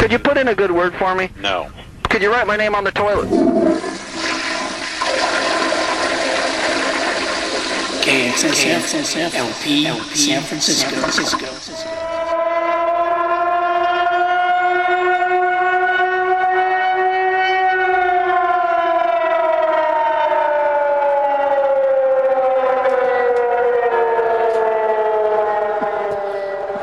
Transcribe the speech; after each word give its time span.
Could 0.00 0.12
you 0.12 0.18
put 0.18 0.38
in 0.38 0.48
a 0.48 0.54
good 0.54 0.70
word 0.72 0.94
for 0.94 1.14
me? 1.14 1.28
No. 1.38 1.70
Could 2.08 2.22
you 2.22 2.32
write 2.32 2.46
my 2.46 2.56
name 2.56 2.74
on 2.74 2.84
the 2.84 2.90
toilet? 2.90 3.28
KXSF 8.00 9.34
LP 9.34 9.84
San 10.14 10.40
Francisco. 10.40 10.96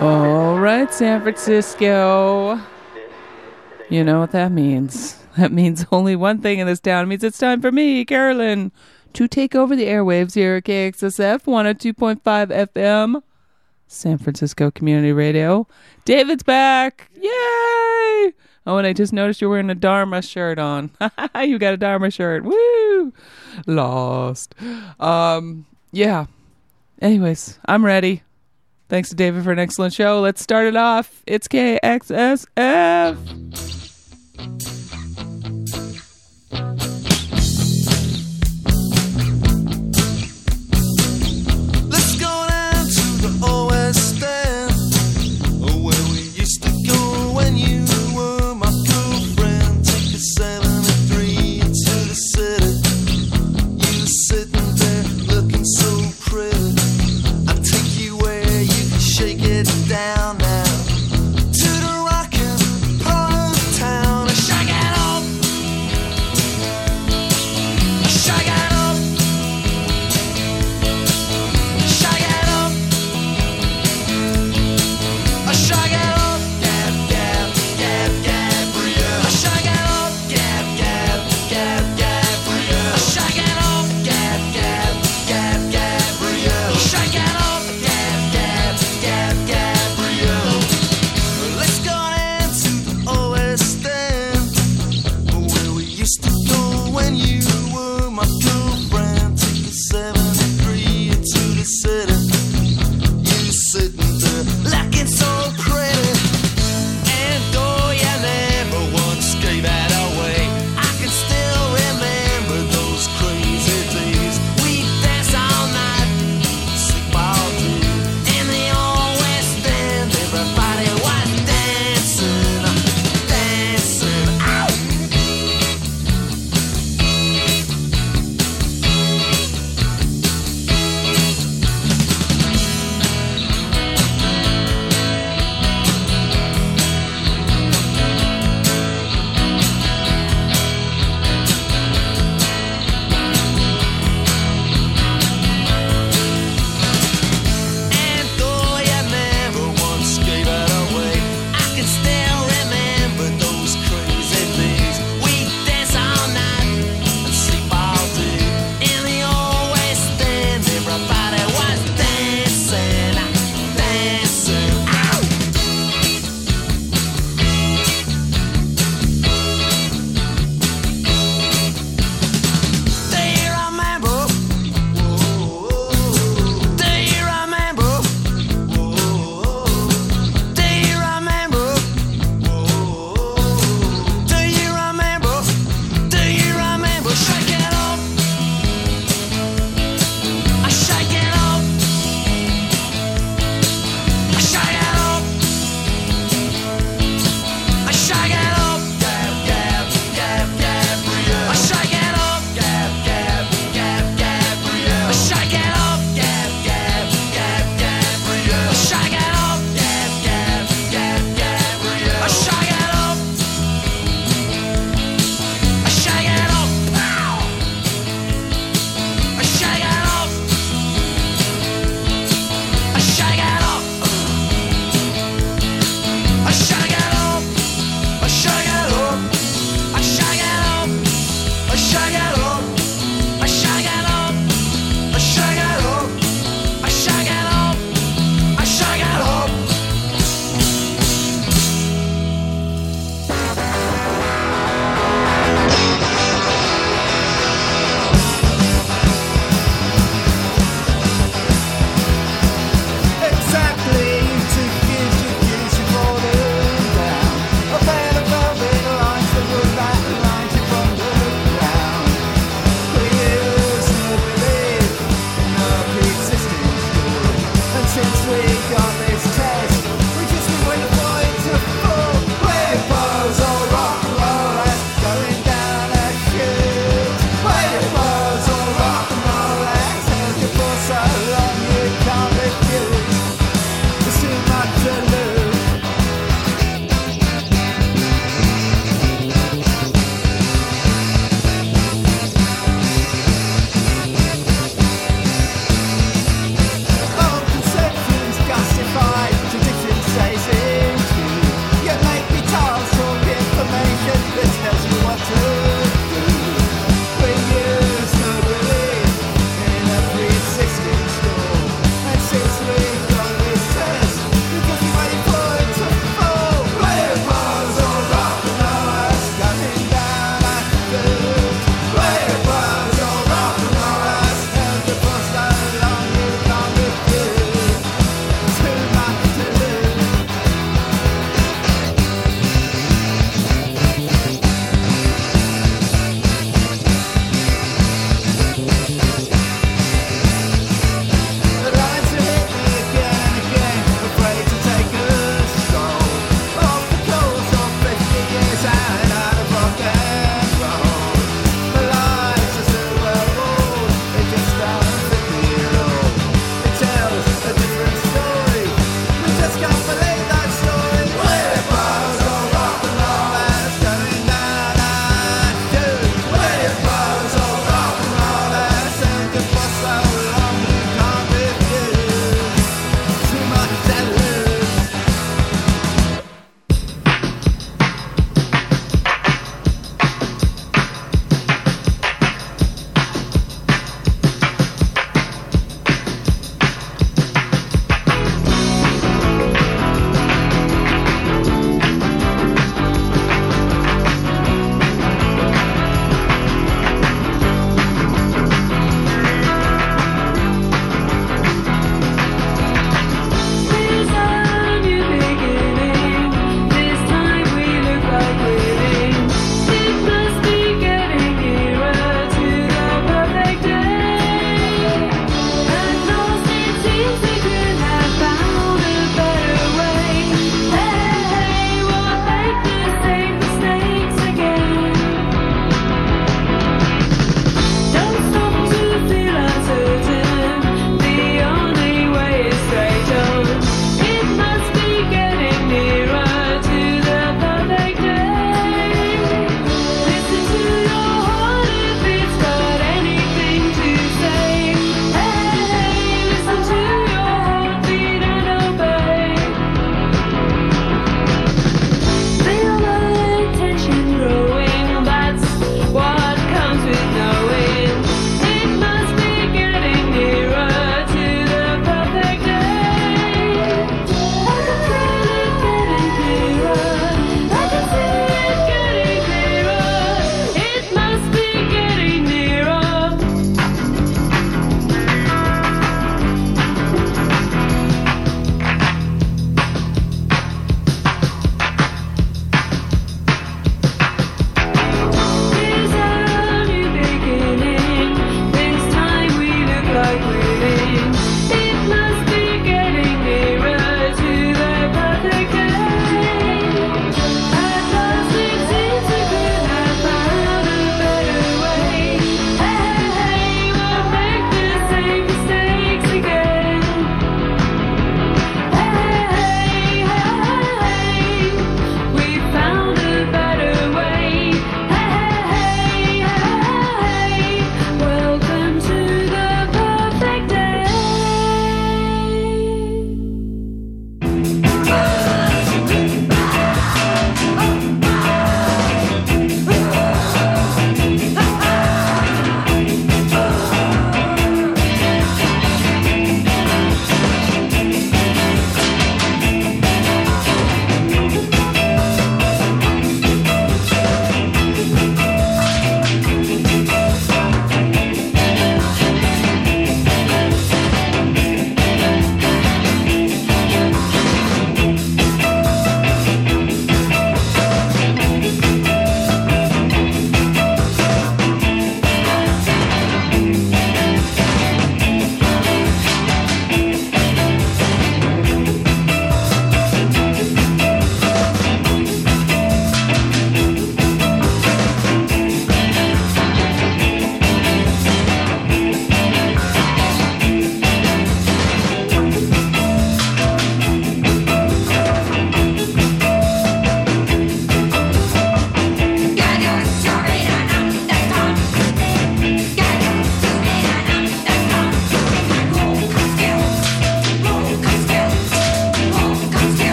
All 0.00 0.58
right, 0.58 0.90
San 0.94 1.20
Francisco. 1.20 2.58
You 3.92 4.02
know 4.04 4.20
what 4.20 4.32
that 4.32 4.50
means. 4.50 5.22
That 5.36 5.52
means 5.52 5.84
only 5.92 6.16
one 6.16 6.40
thing 6.40 6.60
in 6.60 6.66
this 6.66 6.80
town. 6.80 7.04
It 7.04 7.08
means 7.08 7.22
it's 7.22 7.36
time 7.36 7.60
for 7.60 7.70
me, 7.70 8.06
Carolyn, 8.06 8.72
to 9.12 9.28
take 9.28 9.54
over 9.54 9.76
the 9.76 9.84
airwaves 9.84 10.34
here 10.34 10.56
at 10.56 10.64
KXSF 10.64 11.44
102.5 11.44 12.22
FM, 12.72 13.22
San 13.86 14.16
Francisco 14.16 14.70
Community 14.70 15.12
Radio. 15.12 15.66
David's 16.06 16.42
back. 16.42 17.10
Yay! 17.16 18.32
Oh, 18.64 18.78
and 18.78 18.86
I 18.86 18.94
just 18.94 19.12
noticed 19.12 19.42
you're 19.42 19.50
wearing 19.50 19.68
a 19.68 19.74
Dharma 19.74 20.22
shirt 20.22 20.58
on. 20.58 20.90
you 21.42 21.58
got 21.58 21.74
a 21.74 21.76
Dharma 21.76 22.10
shirt. 22.10 22.44
Woo! 22.44 23.12
Lost. 23.66 24.54
Um, 25.00 25.66
yeah. 25.90 26.24
Anyways, 27.02 27.58
I'm 27.66 27.84
ready. 27.84 28.22
Thanks 28.92 29.08
to 29.08 29.14
David 29.14 29.42
for 29.42 29.52
an 29.52 29.58
excellent 29.58 29.94
show. 29.94 30.20
Let's 30.20 30.42
start 30.42 30.66
it 30.66 30.76
off. 30.76 31.22
It's 31.26 31.48
KXSF. 31.48 33.16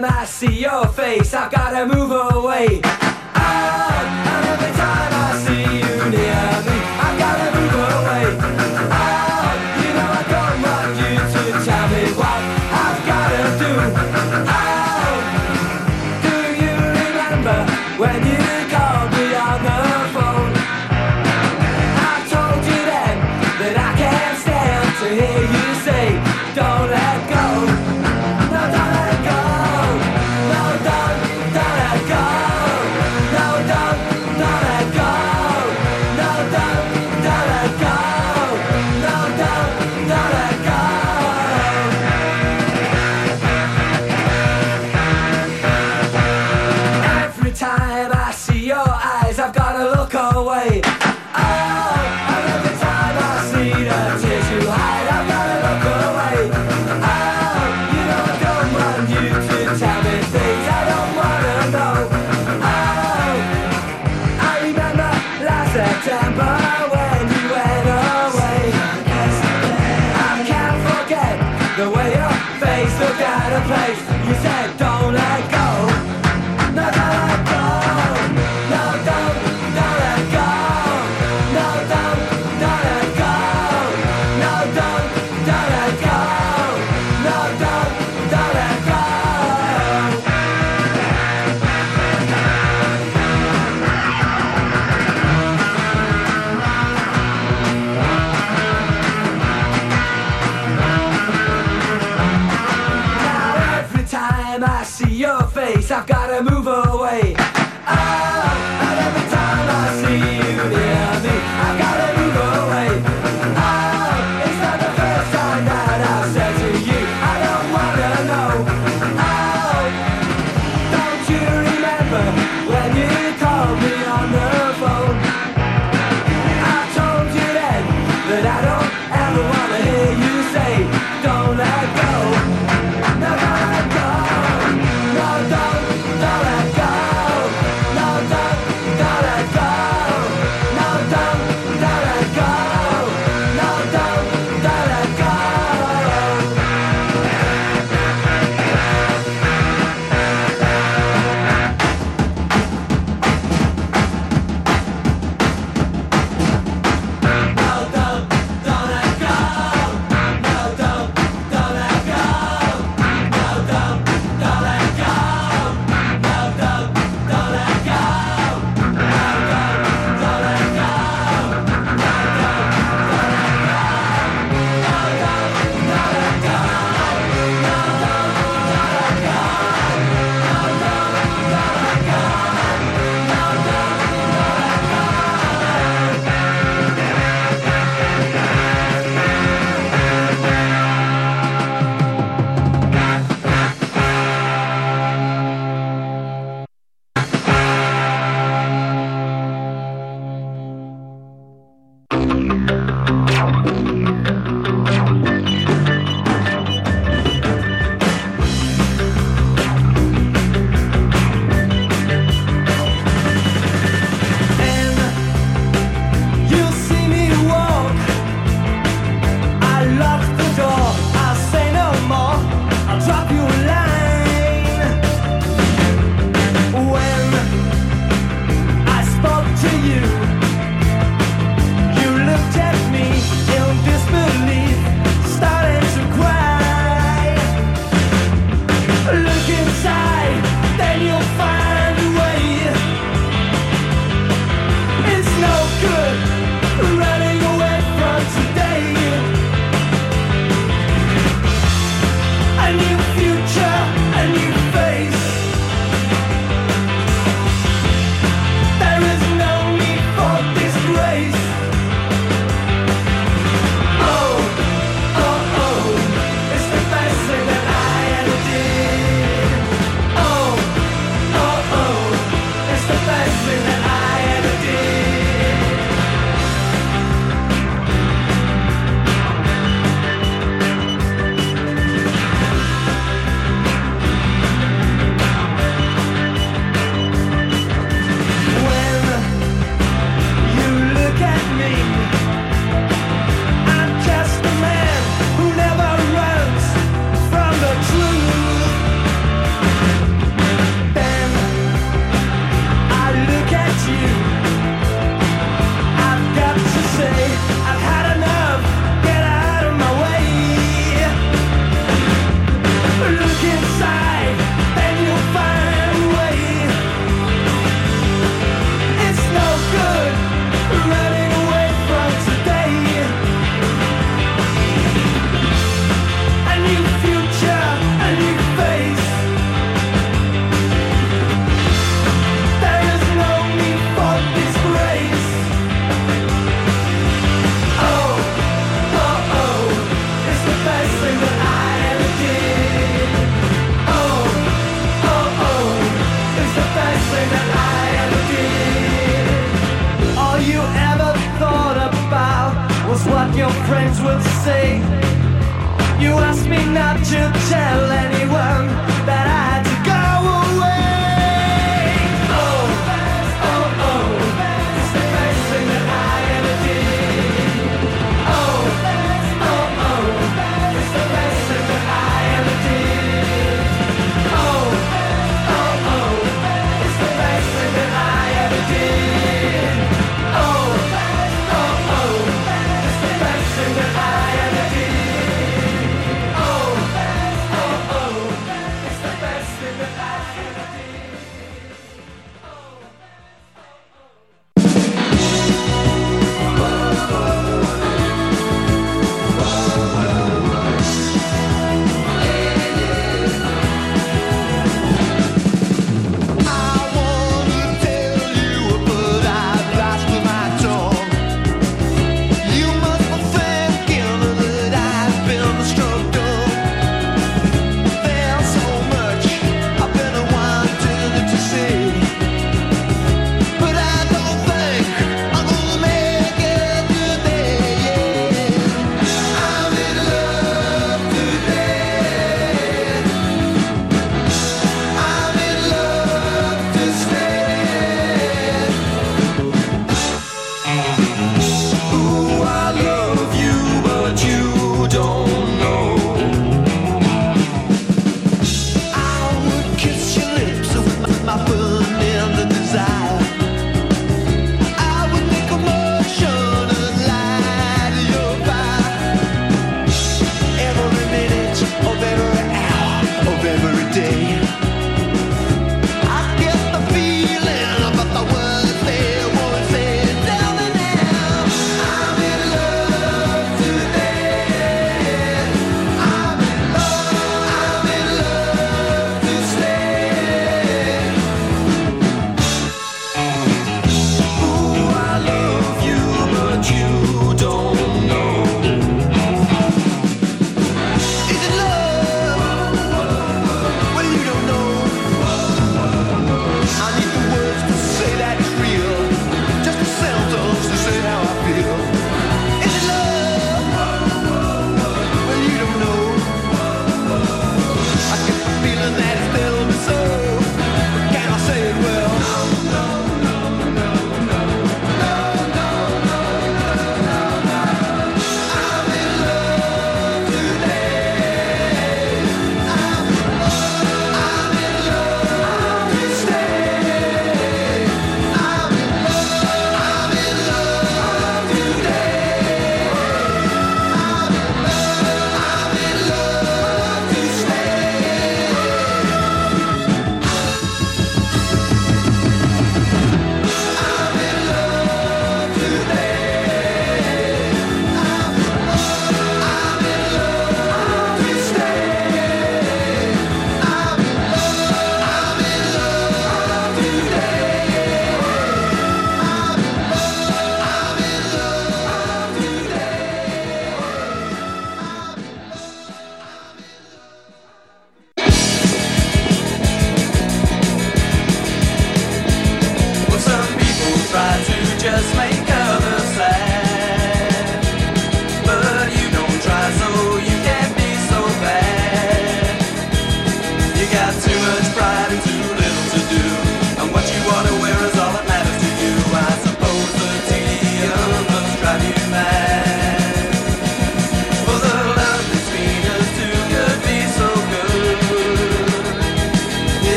Time 0.00 0.12
I 0.12 0.24
see 0.24 0.60
your 0.60 0.86
face, 0.86 1.34
I've 1.34 1.50
gotta 1.50 1.86
move 1.86 2.10
away. 2.10 2.39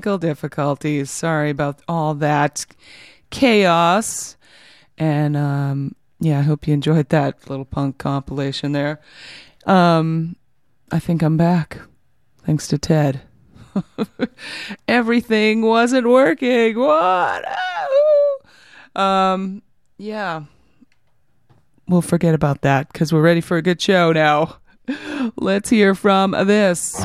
Technical 0.00 0.16
difficulties. 0.16 1.10
Sorry 1.10 1.50
about 1.50 1.82
all 1.86 2.14
that 2.14 2.64
chaos. 3.28 4.38
And 4.96 5.36
um 5.36 5.94
yeah, 6.18 6.38
I 6.38 6.42
hope 6.42 6.66
you 6.66 6.72
enjoyed 6.72 7.10
that 7.10 7.50
little 7.50 7.66
punk 7.66 7.98
compilation 7.98 8.72
there. 8.72 8.98
Um 9.66 10.36
I 10.90 11.00
think 11.00 11.20
I'm 11.20 11.36
back. 11.36 11.82
Thanks 12.46 12.66
to 12.68 12.78
Ted. 12.78 13.20
Everything 14.88 15.60
wasn't 15.60 16.08
working. 16.08 16.78
What? 16.78 17.44
Um 18.96 19.60
yeah 19.98 20.44
we'll 21.86 22.00
forget 22.00 22.34
about 22.34 22.62
that 22.62 22.90
because 22.90 23.12
we're 23.12 23.20
ready 23.20 23.42
for 23.42 23.58
a 23.58 23.62
good 23.62 23.82
show 23.82 24.12
now. 24.12 24.60
Let's 25.36 25.68
hear 25.68 25.94
from 25.94 26.30
this. 26.30 27.04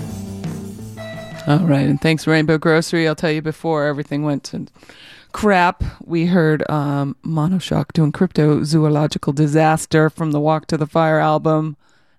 All 1.47 1.65
right, 1.65 1.87
and 1.87 1.99
thanks 1.99 2.27
Rainbow 2.27 2.59
Grocery. 2.59 3.07
I'll 3.07 3.15
tell 3.15 3.31
you 3.31 3.41
before 3.41 3.85
everything 3.85 4.21
went 4.21 4.43
to 4.45 4.67
crap. 5.31 5.83
We 6.05 6.27
heard 6.27 6.69
um, 6.69 7.15
Monoshock 7.25 7.93
doing 7.93 8.11
Cryptozoological 8.11 9.33
Disaster 9.33 10.11
from 10.11 10.33
the 10.33 10.39
Walk 10.39 10.67
to 10.67 10.77
the 10.77 10.85
Fire 10.85 11.17
album, 11.17 11.77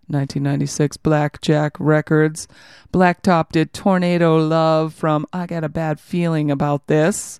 1996 0.08 0.96
Blackjack 0.96 1.76
Records. 1.78 2.48
Blacktop 2.92 3.50
did 3.52 3.72
Tornado 3.72 4.38
Love 4.38 4.92
from 4.92 5.24
I 5.32 5.46
Got 5.46 5.62
a 5.62 5.68
Bad 5.68 6.00
Feeling 6.00 6.50
About 6.50 6.88
This 6.88 7.38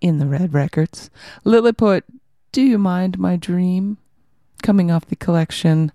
in 0.00 0.18
the 0.18 0.26
Red 0.26 0.54
Records. 0.54 1.10
Liliput, 1.44 2.02
Do 2.52 2.62
You 2.62 2.78
Mind 2.78 3.18
My 3.18 3.34
Dream? 3.34 3.98
Coming 4.62 4.92
off 4.92 5.06
the 5.06 5.16
collection 5.16 5.90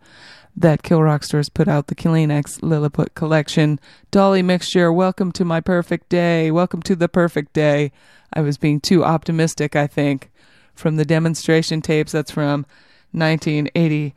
that 0.57 0.83
Kill 0.83 1.01
Rock 1.01 1.23
Stars 1.23 1.49
put 1.49 1.67
out, 1.67 1.87
the 1.87 1.95
Kleenex 1.95 2.61
Liliput 2.61 3.13
collection. 3.13 3.79
Dolly 4.11 4.41
Mixture, 4.41 4.91
welcome 4.91 5.31
to 5.33 5.43
my 5.43 5.59
perfect 5.59 6.09
day. 6.09 6.49
Welcome 6.51 6.81
to 6.83 6.95
the 6.95 7.09
perfect 7.09 7.53
day. 7.53 7.91
I 8.33 8.41
was 8.41 8.57
being 8.57 8.79
too 8.79 9.03
optimistic, 9.03 9.75
I 9.75 9.87
think, 9.87 10.31
from 10.73 10.95
the 10.95 11.05
demonstration 11.05 11.81
tapes. 11.81 12.13
That's 12.13 12.31
from 12.31 12.65
1980. 13.11 14.15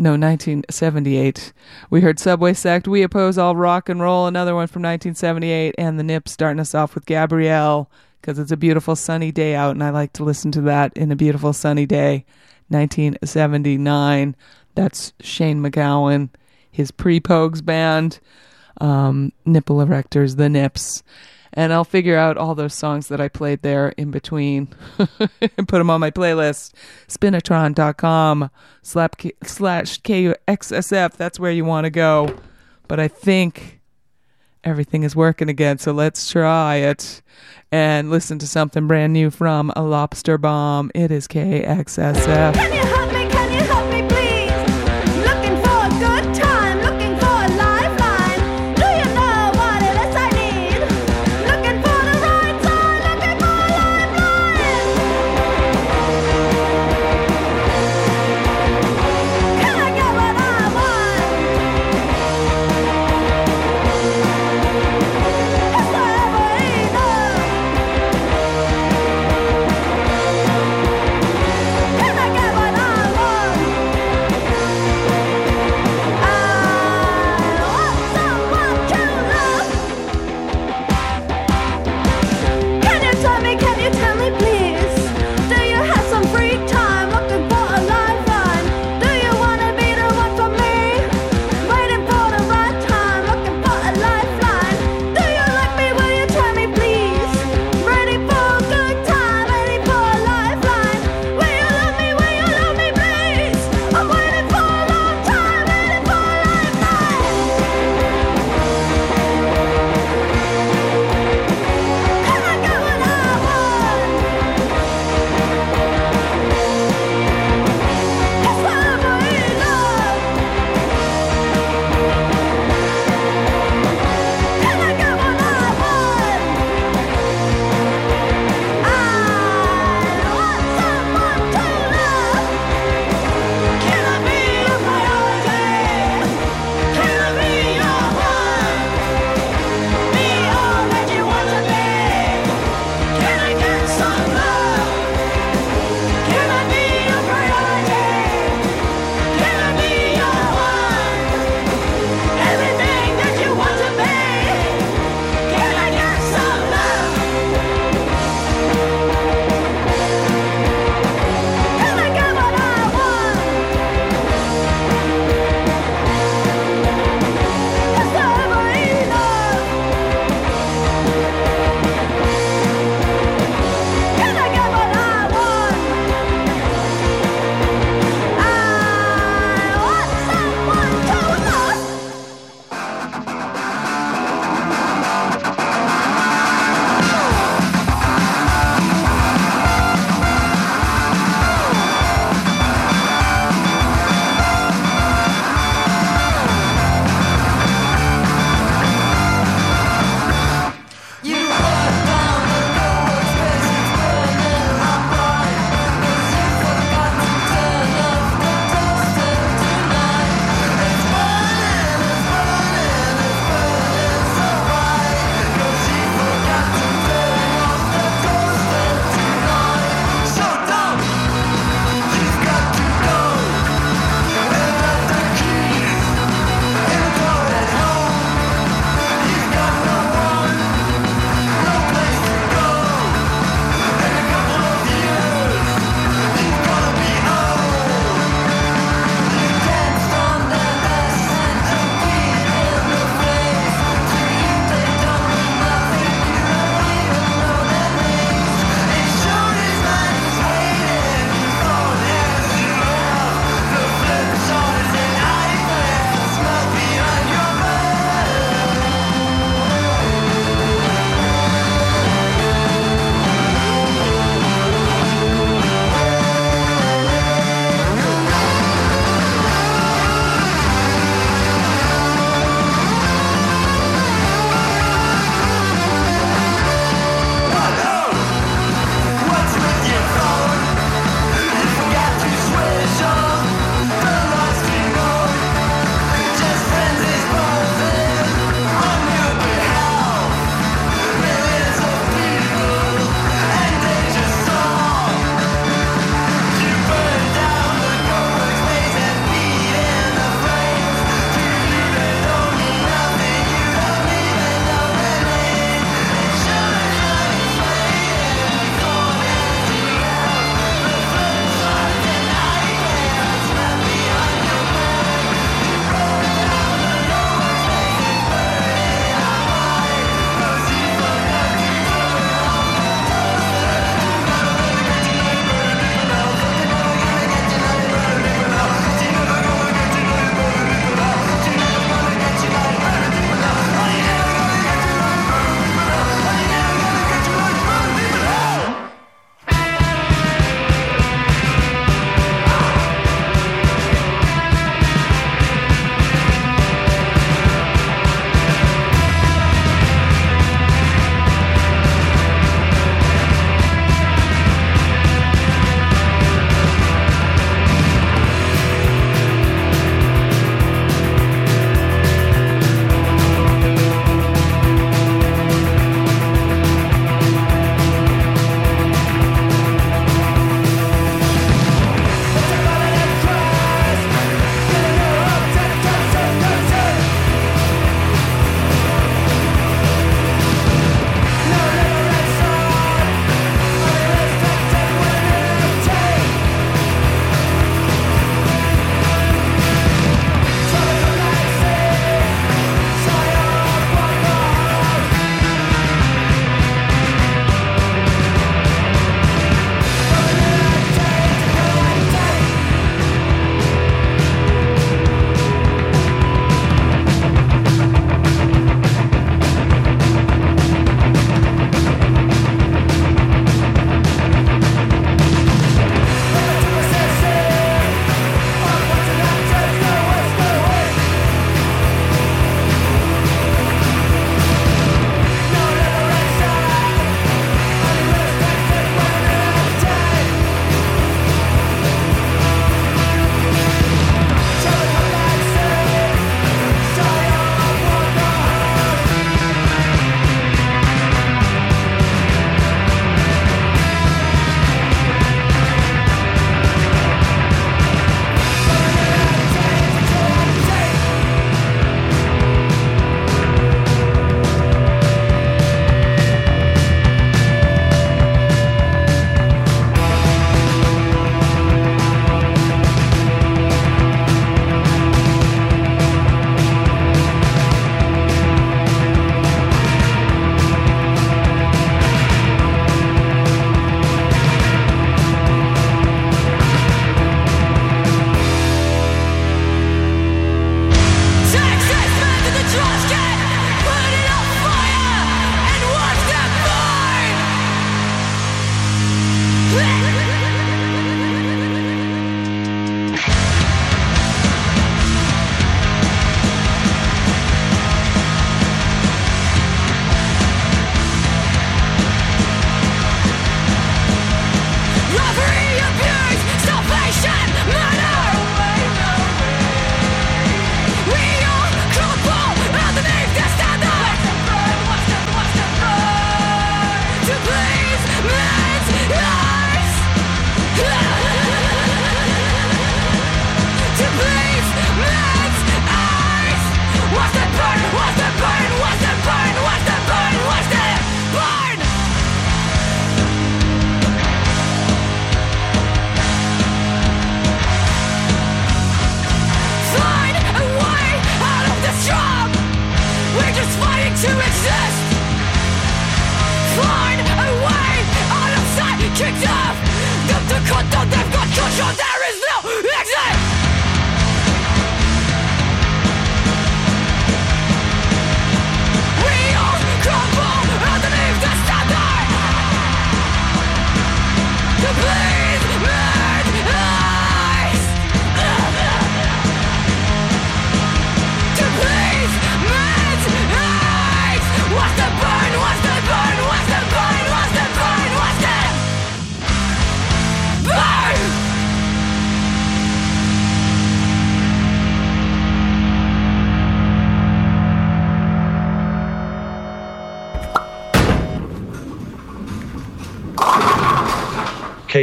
No, 0.00 0.10
1978. 0.10 1.52
We 1.90 2.02
heard 2.02 2.20
Subway 2.20 2.54
Sect, 2.54 2.86
We 2.86 3.02
Oppose 3.02 3.36
All 3.36 3.56
Rock 3.56 3.88
and 3.88 4.00
Roll, 4.00 4.28
another 4.28 4.54
one 4.54 4.68
from 4.68 4.82
1978, 4.82 5.74
and 5.76 5.98
the 5.98 6.04
Nips 6.04 6.30
starting 6.30 6.60
us 6.60 6.72
off 6.72 6.94
with 6.94 7.04
Gabrielle, 7.04 7.90
because 8.20 8.38
it's 8.38 8.52
a 8.52 8.56
beautiful 8.56 8.94
sunny 8.94 9.32
day 9.32 9.56
out, 9.56 9.72
and 9.72 9.82
I 9.82 9.90
like 9.90 10.12
to 10.14 10.24
listen 10.24 10.52
to 10.52 10.60
that 10.62 10.96
in 10.96 11.10
a 11.10 11.16
beautiful 11.16 11.52
sunny 11.52 11.84
day. 11.84 12.24
1979. 12.68 14.36
That's 14.78 15.12
Shane 15.18 15.60
MacGowan, 15.60 16.28
his 16.70 16.92
pre 16.92 17.18
Pogues 17.18 17.64
band, 17.64 18.20
um, 18.80 19.32
Nipple 19.44 19.78
Erectors, 19.78 20.36
the 20.36 20.48
Nips. 20.48 21.02
And 21.52 21.72
I'll 21.72 21.82
figure 21.82 22.16
out 22.16 22.36
all 22.36 22.54
those 22.54 22.74
songs 22.74 23.08
that 23.08 23.20
I 23.20 23.26
played 23.26 23.62
there 23.62 23.88
in 23.96 24.12
between 24.12 24.68
and 24.96 25.66
put 25.68 25.78
them 25.78 25.90
on 25.90 25.98
my 25.98 26.12
playlist. 26.12 26.74
Spinitron.com 27.08 28.50
slash 28.82 29.10
KXSF. 29.42 31.12
That's 31.14 31.40
where 31.40 31.50
you 31.50 31.64
want 31.64 31.86
to 31.86 31.90
go. 31.90 32.36
But 32.86 33.00
I 33.00 33.08
think 33.08 33.80
everything 34.62 35.02
is 35.02 35.16
working 35.16 35.48
again, 35.48 35.78
so 35.78 35.90
let's 35.90 36.30
try 36.30 36.76
it 36.76 37.20
and 37.72 38.12
listen 38.12 38.38
to 38.38 38.46
something 38.46 38.86
brand 38.86 39.12
new 39.12 39.30
from 39.30 39.70
a 39.70 39.80
Lobsterbomb. 39.80 40.92
It 40.94 41.10
is 41.10 41.26
KXSF. 41.26 42.97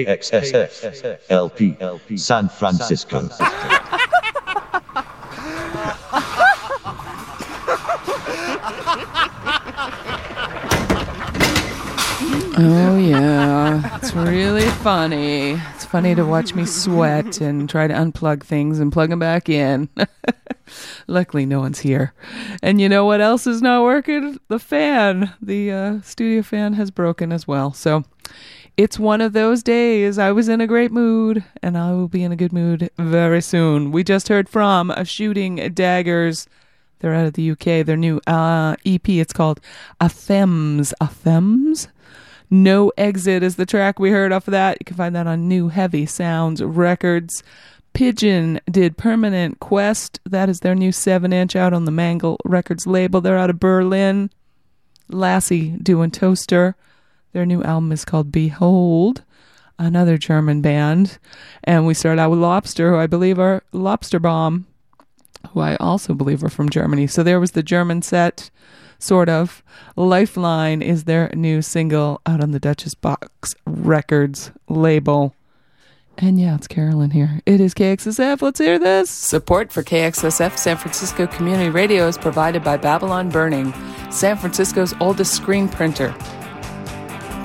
KXSF 0.04 1.20
LP 1.30 2.18
San 2.18 2.50
Francisco. 2.50 3.30
Oh 12.58 12.98
yeah, 12.98 13.98
it's 13.98 14.14
really 14.14 14.68
funny. 14.82 15.60
It's 15.74 15.84
funny 15.84 16.16
to 16.16 16.24
watch 16.24 16.56
me 16.56 16.66
sweat 16.66 17.42
and 17.42 17.70
try 17.70 17.86
to 17.86 17.94
unplug 17.94 18.44
things 18.44 18.80
and 18.80 18.94
plug 18.94 19.10
them 19.10 19.20
back 19.20 19.50
in. 19.50 19.90
Luckily, 21.08 21.46
no 21.46 21.60
one's 21.60 21.80
here. 21.80 22.14
And 22.64 22.80
you 22.80 22.88
know 22.88 23.04
what 23.04 23.20
else 23.20 23.46
is 23.46 23.62
not 23.62 23.84
working? 23.84 24.40
The 24.48 24.60
fan. 24.60 25.34
The 25.42 25.72
uh, 25.72 26.02
studio 26.02 26.42
fan 26.44 26.74
has 26.74 26.92
broken 26.92 27.34
as 27.34 27.46
well. 27.46 27.74
So 27.74 28.06
it's 28.78 29.00
one 29.00 29.22
of 29.22 29.34
those 29.34 29.64
days. 29.64 30.18
I 30.18 30.32
was 30.32 30.50
in 30.50 30.62
a 30.62 30.68
great 30.68 30.92
mood, 30.92 31.44
and 31.62 31.78
I 31.78 31.92
will 31.94 32.08
be 32.08 32.24
in 32.24 32.32
a 32.32 32.36
good 32.36 32.52
mood 32.52 32.90
very 32.98 33.42
soon. 33.42 33.92
We 33.92 34.04
just 34.04 34.28
heard 34.28 34.50
from 34.50 34.92
a 34.92 35.06
shooting 35.06 35.56
daggers. 35.74 36.48
They're 37.00 37.14
out 37.14 37.28
of 37.28 37.34
the 37.34 37.52
UK. 37.52 37.86
Their 37.86 37.98
new 37.98 38.20
uh, 38.28 38.76
EP. 38.86 39.08
It's 39.08 39.34
called 39.34 39.62
Athems. 40.02 40.94
Athems. 41.02 41.88
No 42.50 42.92
Exit 42.98 43.44
is 43.44 43.56
the 43.56 43.66
track 43.66 44.00
we 44.00 44.12
heard 44.12 44.32
off 44.32 44.48
of 44.48 44.52
that. 44.52 44.78
You 44.80 44.86
can 44.86 44.98
find 44.98 45.16
that 45.16 45.28
on 45.28 45.48
New 45.48 45.70
Heavy 45.70 46.06
Sounds 46.06 46.62
Records. 46.62 47.44
Pigeon 47.94 48.60
did 48.70 48.98
Permanent 48.98 49.60
Quest. 49.60 50.20
That 50.26 50.50
is 50.50 50.60
their 50.60 50.76
new 50.76 50.92
7 50.92 51.32
inch 51.32 51.56
out 51.56 51.74
on 51.74 51.86
the 51.86 51.92
Mangle 51.92 52.38
Records 52.44 52.86
label. 52.86 53.22
They're 53.22 53.38
out 53.38 53.50
of 53.50 53.60
Berlin. 53.60 54.30
Lassie 55.10 55.72
doing 55.82 56.12
Toaster. 56.12 56.76
Their 57.36 57.46
new 57.46 57.62
album 57.64 57.92
is 57.92 58.06
called 58.06 58.32
Behold, 58.32 59.26
another 59.78 60.18
German 60.18 60.62
band. 60.62 61.18
And 61.66 61.86
we 61.86 61.94
start 61.94 62.18
out 62.18 62.30
with 62.30 62.40
Lobster, 62.40 62.92
who 62.92 62.98
I 62.98 63.08
believe 63.08 63.38
are 63.40 63.62
Lobsterbomb, 63.74 64.64
who 65.50 65.60
I 65.60 65.76
also 65.76 66.14
believe 66.14 66.46
are 66.46 66.50
from 66.50 66.70
Germany. 66.70 67.08
So 67.08 67.24
there 67.24 67.42
was 67.42 67.52
the 67.52 67.62
German 67.62 68.02
set 68.04 68.50
sort 69.00 69.28
of. 69.28 69.62
Lifeline 69.98 70.82
is 70.82 71.04
their 71.04 71.30
new 71.34 71.62
single 71.62 72.22
out 72.26 72.42
on 72.42 72.52
the 72.52 72.60
Duchess 72.60 72.96
Box 72.96 73.54
Records 73.66 74.54
label. 74.70 75.36
And 76.18 76.40
yeah, 76.40 76.56
it's 76.56 76.68
Carolyn 76.68 77.12
here. 77.12 77.42
It 77.46 77.60
is 77.60 77.74
KXSF. 77.74 78.42
Let's 78.42 78.60
hear 78.60 78.80
this. 78.80 79.10
Support 79.10 79.74
for 79.74 79.84
KXSF 79.84 80.58
San 80.58 80.78
Francisco 80.78 81.28
Community 81.28 81.70
Radio 81.70 82.08
is 82.08 82.18
provided 82.18 82.64
by 82.64 82.78
Babylon 82.78 83.28
Burning, 83.28 83.74
San 84.10 84.38
Francisco's 84.38 84.94
oldest 85.02 85.34
screen 85.34 85.68
printer. 85.68 86.16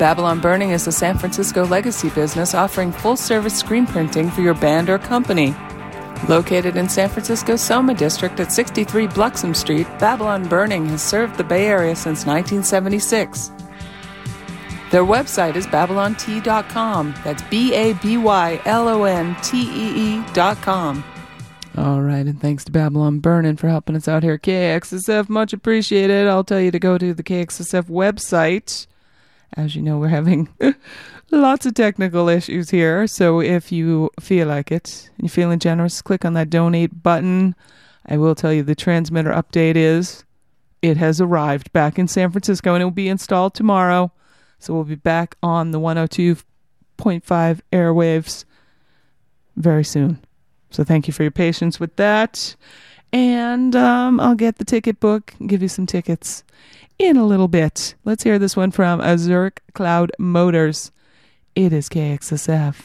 Babylon 0.01 0.41
Burning 0.41 0.71
is 0.71 0.87
a 0.87 0.93
San 0.93 1.19
Francisco 1.19 1.67
legacy 1.67 2.09
business 2.09 2.55
offering 2.55 2.91
full 2.91 3.19
service 3.19 3.59
screen 3.59 3.87
printing 3.87 4.31
for 4.31 4.41
your 4.41 4.55
band 4.55 4.89
or 4.89 4.99
company. 4.99 5.55
Located 6.27 6.79
in 6.79 6.89
San 6.89 7.11
Francisco's 7.11 7.61
Soma 7.61 7.93
District 7.93 8.41
at 8.41 8.51
63 8.51 9.09
Bluxom 9.09 9.55
Street, 9.55 9.87
Babylon 9.99 10.49
Burning 10.49 10.87
has 10.87 11.03
served 11.03 11.37
the 11.37 11.45
Bay 11.45 11.67
Area 11.67 11.95
since 11.95 12.25
1976. 12.25 13.51
Their 14.91 15.05
website 15.05 15.55
is 15.55 15.67
babylontee.com. 15.67 17.15
That's 17.23 17.43
B 17.43 17.75
A 17.75 17.93
B 17.93 18.17
Y 18.17 18.59
L 18.65 18.89
O 18.89 19.05
N 19.05 19.37
T 19.43 19.61
E 19.61 20.17
E.com. 20.17 21.05
All 21.77 22.01
right, 22.01 22.25
and 22.25 22.41
thanks 22.41 22.65
to 22.65 22.73
Babylon 22.73 23.19
Burning 23.19 23.57
for 23.57 23.69
helping 23.69 23.97
us 23.97 24.09
out 24.09 24.23
here 24.23 24.39
KXSF. 24.39 25.29
Much 25.29 25.53
appreciated. 25.53 26.27
I'll 26.27 26.43
tell 26.43 26.59
you 26.59 26.71
to 26.71 26.79
go 26.79 26.97
to 26.97 27.13
the 27.13 27.23
KXSF 27.23 27.85
website. 27.91 28.87
As 29.57 29.75
you 29.75 29.83
know, 29.83 29.99
we're 29.99 30.09
having 30.09 30.49
lots 31.31 31.67
of 31.67 31.75
technical 31.75 32.29
issues 32.29 32.71
here. 32.71 33.07
So 33.07 33.41
if 33.41 33.73
you 33.73 34.11
feel 34.21 34.49
like 34.49 34.71
it 34.71 35.11
and 35.17 35.25
you're 35.25 35.31
feeling 35.31 35.59
generous, 35.59 36.03
click 36.03 36.25
on 36.25 36.35
that 36.35 36.51
donate 36.51 37.03
button. 37.03 37.55
I 38.07 38.17
will 38.17 38.35
tell 38.35 38.53
you 38.53 38.63
the 38.63 38.75
transmitter 38.75 39.31
update 39.31 39.77
is 39.77 40.25
it 40.83 40.97
has 40.97 41.21
arrived 41.21 41.73
back 41.73 41.99
in 41.99 42.09
San 42.09 42.31
Francisco 42.31 42.75
and 42.75 42.83
it 42.83 42.85
will 42.85 42.91
be 42.91 43.09
installed 43.09 43.55
tomorrow. 43.55 44.13
So 44.59 44.75
we'll 44.75 44.85
be 44.85 44.95
back 44.95 45.37
on 45.43 45.71
the 45.73 45.81
102.5 45.81 47.61
airwaves 47.73 48.45
very 49.57 49.85
soon. 49.85 50.19
So 50.71 50.85
thank 50.85 51.07
you 51.07 51.13
for 51.13 51.23
your 51.23 51.33
patience 51.33 51.81
with 51.81 51.97
that. 51.97 52.55
And 53.13 53.75
um, 53.75 54.21
I'll 54.21 54.37
get 54.37 54.59
the 54.59 54.65
ticket 54.65 55.01
book, 55.01 55.35
and 55.41 55.49
give 55.49 55.63
you 55.63 55.69
some 55.69 55.87
tickets 55.87 56.45
in 57.01 57.17
a 57.17 57.25
little 57.25 57.49
bit. 57.49 57.95
Let's 58.05 58.23
hear 58.23 58.39
this 58.39 58.55
one 58.57 58.71
from 58.71 59.01
a 59.01 59.17
Zurich 59.17 59.63
Cloud 59.73 60.13
Motors. 60.19 60.93
It 61.55 61.73
is 61.73 61.89
KXSF. 61.89 62.77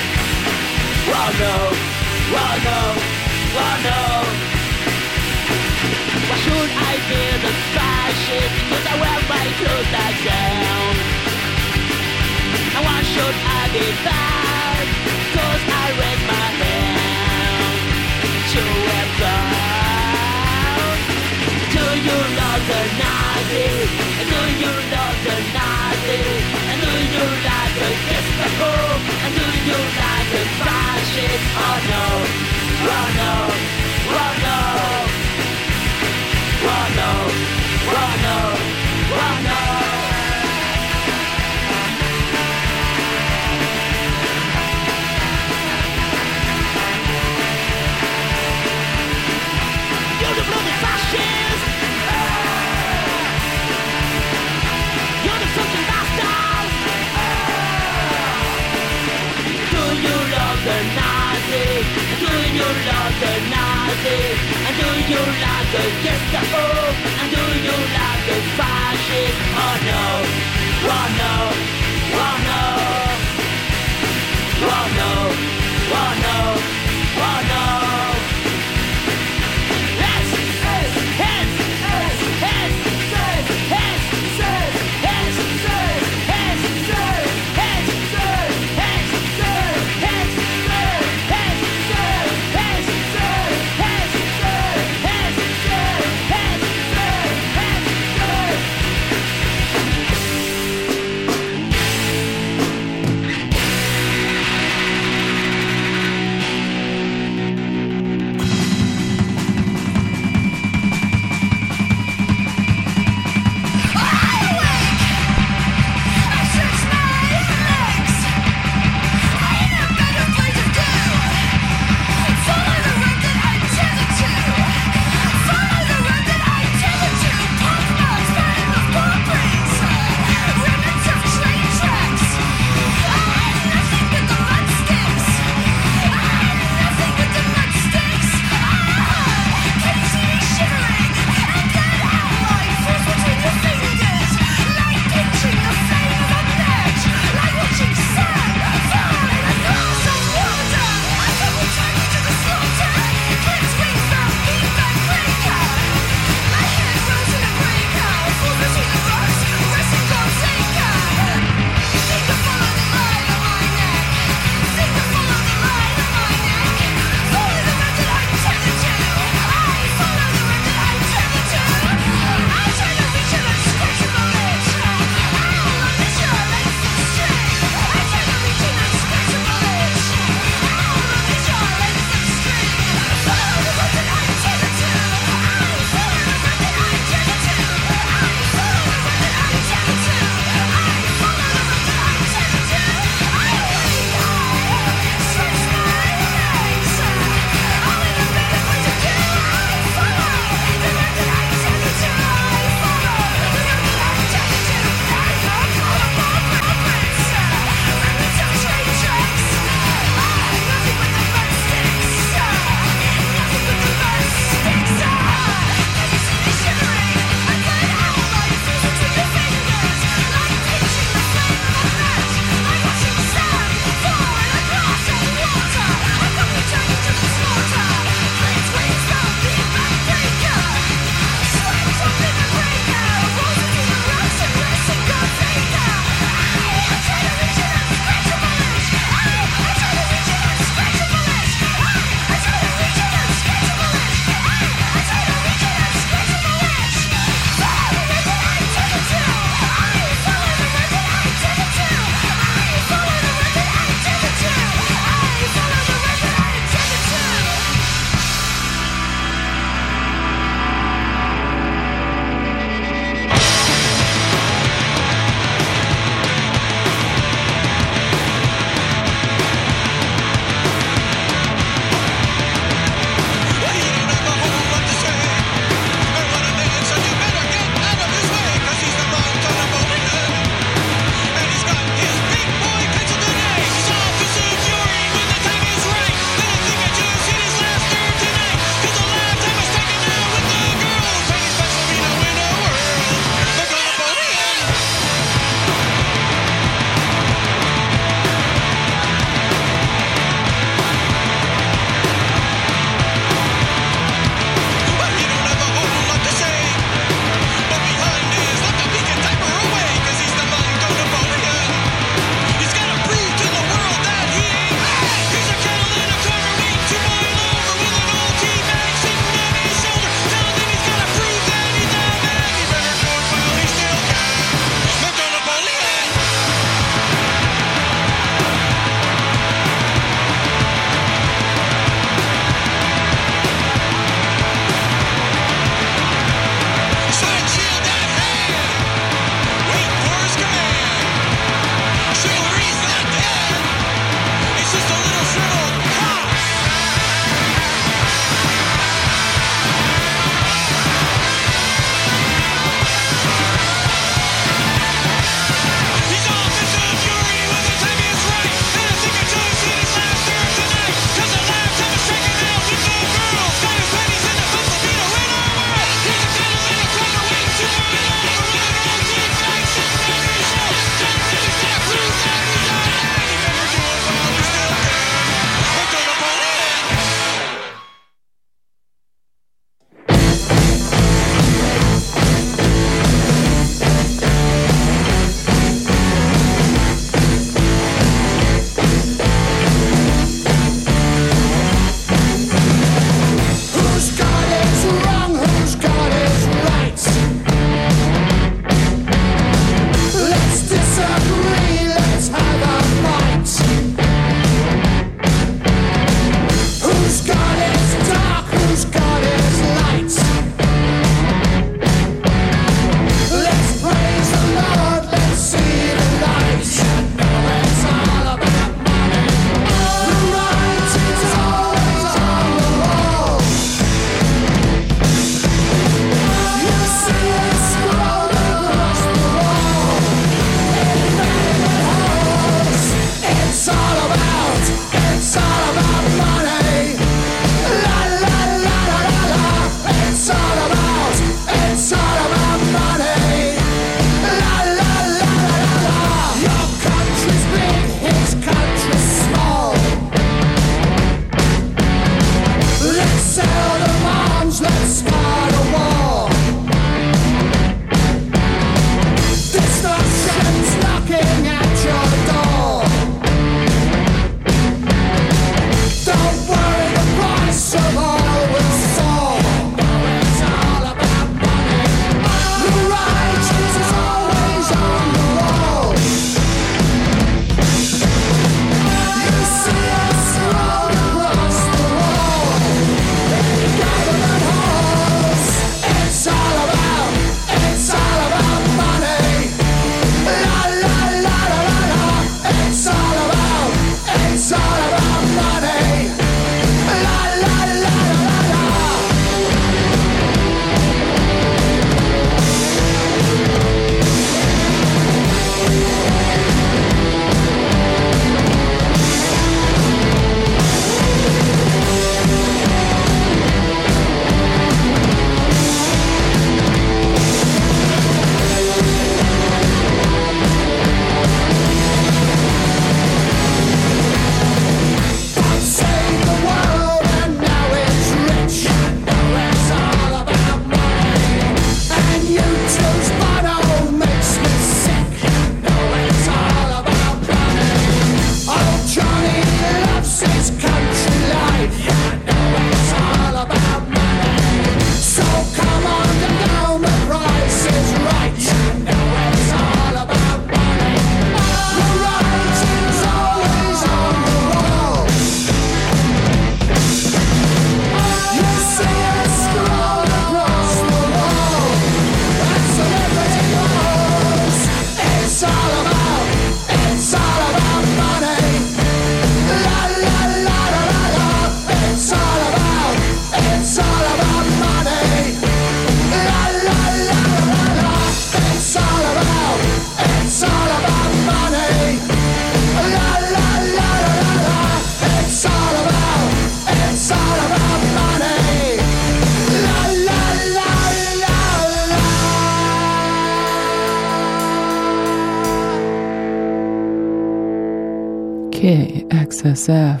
KXSF. 599.42 600.00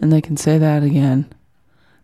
And 0.00 0.12
they 0.12 0.20
can 0.20 0.36
say 0.36 0.58
that 0.58 0.82
again. 0.82 1.32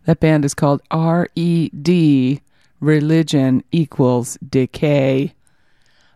That 0.05 0.21
band 0.21 0.45
is 0.45 0.53
called 0.53 0.81
R.E.D. 0.89 2.41
Religion 2.79 3.63
Equals 3.73 4.37
Decay. 4.37 5.33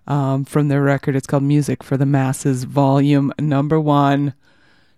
Um, 0.07 0.45
from 0.45 0.69
their 0.69 0.81
record, 0.81 1.17
it's 1.17 1.27
called 1.27 1.43
Music 1.43 1.83
for 1.83 1.97
the 1.97 2.05
Masses, 2.05 2.63
Volume 2.63 3.33
Number 3.37 3.79
One. 3.81 4.33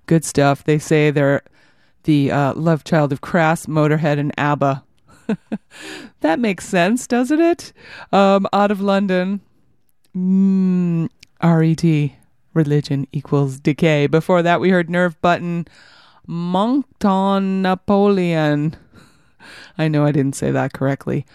Good 0.06 0.24
stuff. 0.24 0.64
They 0.64 0.78
say 0.78 1.10
they're 1.10 1.42
the 2.04 2.32
uh, 2.32 2.54
love 2.54 2.84
child 2.84 3.12
of 3.12 3.22
Crass, 3.22 3.66
Motorhead, 3.66 4.20
and 4.20 4.32
ABBA. 4.38 4.84
that 6.22 6.38
makes 6.38 6.68
sense, 6.68 7.08
doesn't 7.08 7.42
it? 7.42 7.74
Um, 8.12 8.46
out 8.54 8.70
of 8.70 8.80
London, 8.80 9.42
mm, 10.16 11.10
RED, 11.42 12.16
religion 12.56 13.08
equals 13.12 13.60
decay. 13.60 14.08
Before 14.08 14.42
that, 14.42 14.60
we 14.60 14.70
heard 14.70 14.90
Nerve 14.90 15.20
Button, 15.22 15.68
Moncton 16.26 17.62
Napoleon. 17.62 18.76
I 19.78 19.88
know 19.88 20.06
I 20.06 20.12
didn't 20.12 20.36
say 20.36 20.52
that 20.52 20.74
correctly. 20.74 21.26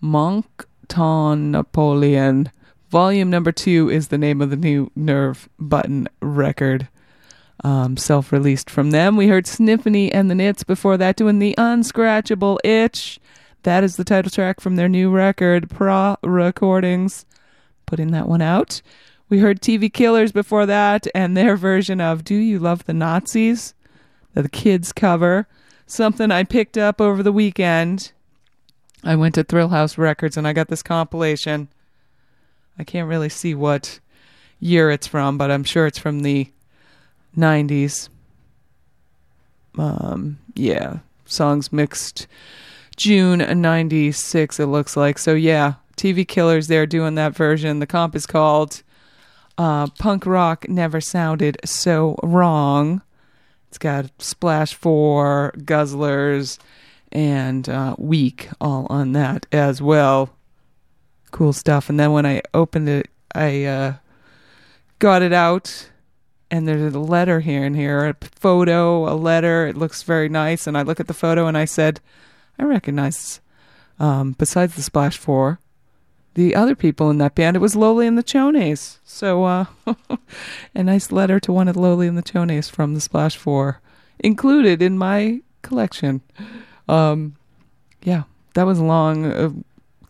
Moncton 0.00 1.50
Napoleon. 1.50 2.50
Volume 2.90 3.30
number 3.30 3.50
two 3.50 3.90
is 3.90 4.08
the 4.08 4.18
name 4.18 4.40
of 4.40 4.50
the 4.50 4.56
new 4.56 4.90
Nerve 4.94 5.48
Button 5.58 6.08
record. 6.22 6.88
Um, 7.64 7.96
self 7.96 8.32
released 8.32 8.70
from 8.70 8.90
them. 8.90 9.16
We 9.16 9.28
heard 9.28 9.46
Sniffany 9.46 10.12
and 10.12 10.30
the 10.30 10.34
Nits 10.34 10.62
before 10.62 10.96
that 10.98 11.16
doing 11.16 11.38
the 11.38 11.54
Unscratchable 11.58 12.58
Itch. 12.62 13.18
That 13.64 13.82
is 13.82 13.96
the 13.96 14.04
title 14.04 14.30
track 14.30 14.60
from 14.60 14.76
their 14.76 14.88
new 14.88 15.10
record, 15.10 15.68
Pra 15.68 16.16
Recordings. 16.22 17.26
Putting 17.86 18.12
that 18.12 18.28
one 18.28 18.42
out. 18.42 18.82
We 19.28 19.40
heard 19.40 19.60
TV 19.60 19.92
Killers 19.92 20.30
before 20.30 20.66
that 20.66 21.08
and 21.12 21.36
their 21.36 21.56
version 21.56 22.00
of 22.00 22.22
Do 22.22 22.36
You 22.36 22.60
Love 22.60 22.84
the 22.84 22.94
Nazis? 22.94 23.74
The 24.34 24.48
kids 24.48 24.92
cover. 24.92 25.48
Something 25.86 26.30
I 26.30 26.44
picked 26.44 26.78
up 26.78 27.00
over 27.00 27.22
the 27.24 27.32
weekend. 27.32 28.12
I 29.02 29.16
went 29.16 29.34
to 29.34 29.42
Thrill 29.42 29.70
House 29.70 29.98
Records 29.98 30.36
and 30.36 30.46
I 30.46 30.52
got 30.52 30.68
this 30.68 30.82
compilation. 30.82 31.68
I 32.78 32.84
can't 32.84 33.08
really 33.08 33.28
see 33.28 33.52
what 33.54 33.98
year 34.60 34.90
it's 34.90 35.08
from, 35.08 35.38
but 35.38 35.50
I'm 35.50 35.64
sure 35.64 35.86
it's 35.86 35.98
from 35.98 36.20
the 36.20 36.48
90s. 37.36 38.08
Um, 39.76 40.38
yeah, 40.54 40.98
songs 41.24 41.72
mixed 41.72 42.28
June 42.96 43.38
96, 43.60 44.60
it 44.60 44.66
looks 44.66 44.96
like. 44.96 45.18
So, 45.18 45.34
yeah, 45.34 45.74
TV 45.96 46.26
Killers, 46.26 46.68
they're 46.68 46.86
doing 46.86 47.16
that 47.16 47.34
version. 47.34 47.80
The 47.80 47.86
comp 47.86 48.14
is 48.14 48.26
called 48.26 48.82
uh, 49.58 49.88
Punk 49.98 50.26
Rock 50.26 50.68
Never 50.68 51.00
Sounded 51.00 51.58
So 51.64 52.18
Wrong. 52.22 53.02
It's 53.68 53.78
got 53.78 54.10
Splash 54.18 54.74
4, 54.74 55.54
Guzzlers, 55.58 56.58
and 57.12 57.68
uh, 57.68 57.94
Weak 57.98 58.48
all 58.60 58.86
on 58.90 59.12
that 59.12 59.46
as 59.52 59.82
well. 59.82 60.30
Cool 61.30 61.52
stuff. 61.52 61.88
And 61.88 61.98
then 61.98 62.12
when 62.12 62.26
I 62.26 62.42
opened 62.54 62.88
it, 62.88 63.08
I 63.34 63.64
uh, 63.64 63.94
got 64.98 65.22
it 65.22 65.32
out, 65.32 65.90
and 66.50 66.66
there's 66.66 66.94
a 66.94 66.98
letter 66.98 67.40
here 67.40 67.64
and 67.64 67.76
here, 67.76 68.06
a 68.06 68.16
photo, 68.22 69.12
a 69.12 69.14
letter. 69.14 69.66
It 69.66 69.76
looks 69.76 70.02
very 70.02 70.28
nice. 70.28 70.66
And 70.66 70.78
I 70.78 70.82
look 70.82 71.00
at 71.00 71.08
the 71.08 71.14
photo 71.14 71.46
and 71.46 71.58
I 71.58 71.64
said, 71.64 72.00
I 72.58 72.64
recognize, 72.64 73.40
um, 73.98 74.32
besides 74.38 74.74
the 74.76 74.82
Splash 74.82 75.18
4, 75.18 75.58
the 76.36 76.54
other 76.54 76.74
people 76.74 77.08
in 77.08 77.16
that 77.16 77.34
band, 77.34 77.56
it 77.56 77.60
was 77.60 77.74
Loli 77.74 78.06
and 78.06 78.18
the 78.18 78.22
Chones. 78.22 79.00
So, 79.04 79.44
uh, 79.44 79.64
a 80.74 80.82
nice 80.82 81.10
letter 81.10 81.40
to 81.40 81.50
one 81.50 81.66
of 81.66 81.76
Loli 81.76 82.06
and 82.06 82.16
the 82.16 82.22
Chones 82.22 82.68
from 82.68 82.92
the 82.92 83.00
Splash 83.00 83.38
4 83.38 83.80
included 84.18 84.82
in 84.82 84.98
my 84.98 85.40
collection. 85.62 86.20
Um, 86.90 87.36
yeah, 88.02 88.24
that 88.52 88.64
was 88.64 88.78
a 88.78 88.84
long 88.84 89.24
uh, 89.24 89.50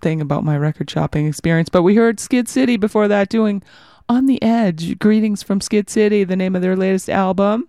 thing 0.01 0.20
about 0.20 0.43
my 0.43 0.59
record 0.59 0.90
shopping 0.90 1.28
experience. 1.28 1.69
But 1.69 1.85
we 1.85 1.94
heard 1.94 2.19
Skid 2.19 2.48
City 2.48 2.77
before 2.77 3.07
that 3.07 3.28
doing 3.28 3.62
On 4.09 4.27
the 4.27 4.43
Edge. 4.43 4.98
Greetings 4.98 5.44
from 5.44 5.61
Skid 5.61 5.89
City, 5.89 6.24
the 6.24 6.35
name 6.35 6.57
of 6.57 6.62
their 6.62 6.77
latest 6.77 7.09
album. 7.09 7.69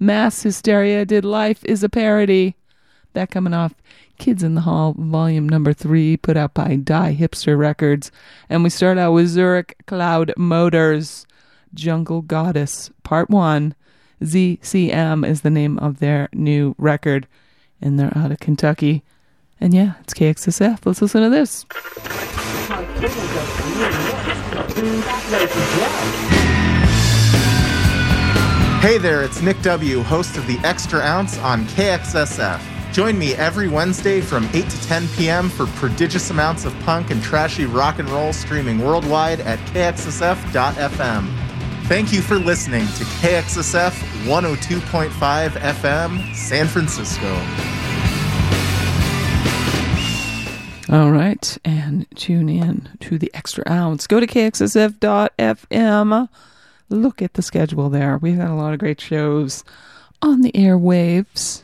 Mass 0.00 0.42
Hysteria 0.42 1.04
did 1.04 1.24
Life 1.24 1.64
is 1.66 1.84
a 1.84 1.88
Parody. 1.88 2.56
That 3.12 3.30
coming 3.30 3.54
off 3.54 3.74
Kids 4.22 4.44
in 4.44 4.54
the 4.54 4.60
Hall, 4.60 4.94
volume 4.96 5.48
number 5.48 5.72
three, 5.72 6.16
put 6.16 6.36
out 6.36 6.54
by 6.54 6.76
Die 6.76 7.16
Hipster 7.16 7.58
Records. 7.58 8.12
And 8.48 8.62
we 8.62 8.70
start 8.70 8.96
out 8.96 9.14
with 9.14 9.26
Zurich 9.26 9.74
Cloud 9.88 10.32
Motors, 10.36 11.26
Jungle 11.74 12.22
Goddess, 12.22 12.92
part 13.02 13.30
one. 13.30 13.74
ZCM 14.22 15.26
is 15.26 15.40
the 15.40 15.50
name 15.50 15.76
of 15.80 15.98
their 15.98 16.28
new 16.32 16.76
record, 16.78 17.26
and 17.80 17.98
they're 17.98 18.16
out 18.16 18.30
of 18.30 18.38
Kentucky. 18.38 19.02
And 19.60 19.74
yeah, 19.74 19.94
it's 20.02 20.14
KXSF. 20.14 20.86
Let's 20.86 21.02
listen 21.02 21.22
to 21.22 21.28
this. 21.28 21.66
Hey 28.80 28.98
there, 28.98 29.24
it's 29.24 29.42
Nick 29.42 29.60
W., 29.62 30.02
host 30.02 30.36
of 30.36 30.46
The 30.46 30.60
Extra 30.62 31.00
Ounce 31.00 31.38
on 31.38 31.64
KXSF. 31.64 32.71
Join 32.92 33.18
me 33.18 33.34
every 33.34 33.68
Wednesday 33.68 34.20
from 34.20 34.44
8 34.52 34.68
to 34.68 34.82
10 34.82 35.08
p.m. 35.16 35.48
for 35.48 35.64
prodigious 35.66 36.28
amounts 36.28 36.66
of 36.66 36.78
punk 36.80 37.10
and 37.10 37.22
trashy 37.22 37.64
rock 37.64 37.98
and 37.98 38.08
roll 38.10 38.34
streaming 38.34 38.80
worldwide 38.80 39.40
at 39.40 39.58
kxsf.fm. 39.70 41.26
Thank 41.86 42.12
you 42.12 42.20
for 42.20 42.36
listening 42.36 42.86
to 42.86 43.04
KXSF 43.04 43.92
102.5 44.26 45.48
FM, 45.48 46.34
San 46.34 46.68
Francisco. 46.68 47.32
All 50.94 51.10
right, 51.10 51.56
and 51.64 52.06
tune 52.14 52.50
in 52.50 52.90
to 53.00 53.16
the 53.16 53.30
extra 53.32 53.64
ounce. 53.70 54.06
Go 54.06 54.20
to 54.20 54.26
kxsf.fm. 54.26 56.28
Look 56.90 57.22
at 57.22 57.32
the 57.32 57.42
schedule 57.42 57.88
there. 57.88 58.18
We've 58.18 58.36
got 58.36 58.50
a 58.50 58.54
lot 58.54 58.74
of 58.74 58.78
great 58.78 59.00
shows 59.00 59.64
on 60.20 60.42
the 60.42 60.52
airwaves. 60.52 61.62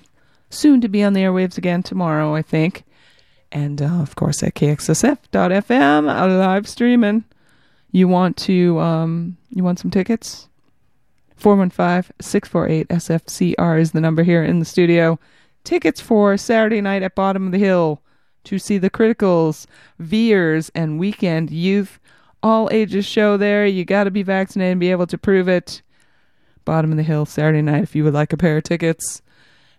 Soon 0.51 0.81
to 0.81 0.89
be 0.89 1.03
on 1.03 1.13
the 1.13 1.21
airwaves 1.21 1.59
again 1.59 1.83
tomorrow, 1.83 2.35
I 2.35 2.43
think. 2.43 2.85
And 3.53 3.81
uh, 3.81 4.01
of 4.01 4.17
course 4.17 4.43
at 4.43 4.55
kxsf.fm, 4.55 6.09
uh, 6.09 6.39
live 6.39 6.69
streaming. 6.69 7.25
You 7.91 8.09
want 8.09 8.37
to 8.39 8.79
um, 8.81 9.37
you 9.51 9.65
want 9.65 9.79
some 9.79 9.91
tickets? 9.91 10.49
415-648-SFCR 11.41 13.81
is 13.81 13.93
the 13.93 14.01
number 14.01 14.25
here 14.25 14.43
in 14.43 14.59
the 14.59 14.65
studio. 14.65 15.19
Tickets 15.65 16.01
for 16.01 16.37
Saturday 16.37 16.81
night 16.81 17.03
at 17.03 17.15
Bottom 17.15 17.47
of 17.47 17.53
the 17.53 17.59
Hill 17.59 18.03
to 18.45 18.59
see 18.59 18.79
the 18.79 18.91
Criticals, 18.91 19.67
Veers, 19.99 20.71
and 20.75 20.99
Weekend 20.99 21.51
Youth. 21.51 21.99
All 22.43 22.69
ages 22.73 23.07
show 23.07 23.37
there. 23.37 23.67
You 23.67 23.85
got 23.85 24.05
to 24.05 24.11
be 24.11 24.23
vaccinated 24.23 24.73
and 24.73 24.81
be 24.81 24.91
able 24.91 25.07
to 25.07 25.19
prove 25.19 25.49
it. 25.49 25.83
Bottom 26.65 26.91
of 26.91 26.97
the 26.97 27.03
Hill, 27.03 27.27
Saturday 27.27 27.63
night, 27.63 27.83
if 27.83 27.95
you 27.95 28.05
would 28.05 28.15
like 28.15 28.33
a 28.33 28.37
pair 28.37 28.57
of 28.57 28.65
tickets. 28.65 29.23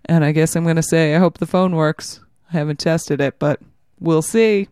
And 0.05 0.25
I 0.25 0.31
guess 0.31 0.55
I'm 0.55 0.63
going 0.63 0.75
to 0.75 0.83
say, 0.83 1.15
I 1.15 1.19
hope 1.19 1.37
the 1.37 1.45
phone 1.45 1.75
works. 1.75 2.19
I 2.49 2.57
haven't 2.57 2.79
tested 2.79 3.21
it, 3.21 3.37
but 3.39 3.59
we'll 3.99 4.21
see. 4.21 4.69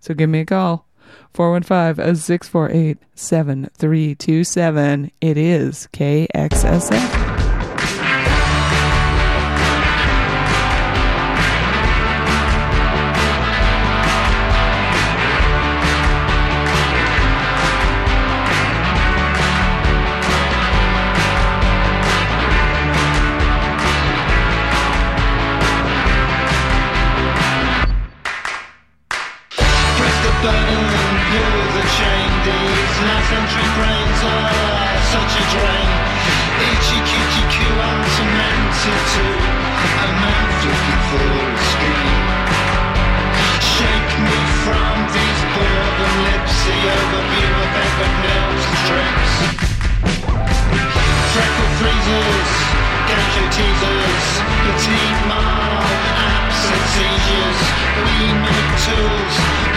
So 0.00 0.14
give 0.14 0.30
me 0.30 0.40
a 0.40 0.46
call. 0.46 0.86
415 1.34 2.16
648 2.16 2.98
7327. 3.14 5.10
It 5.20 5.36
is 5.36 5.88
KXSF. 5.92 7.37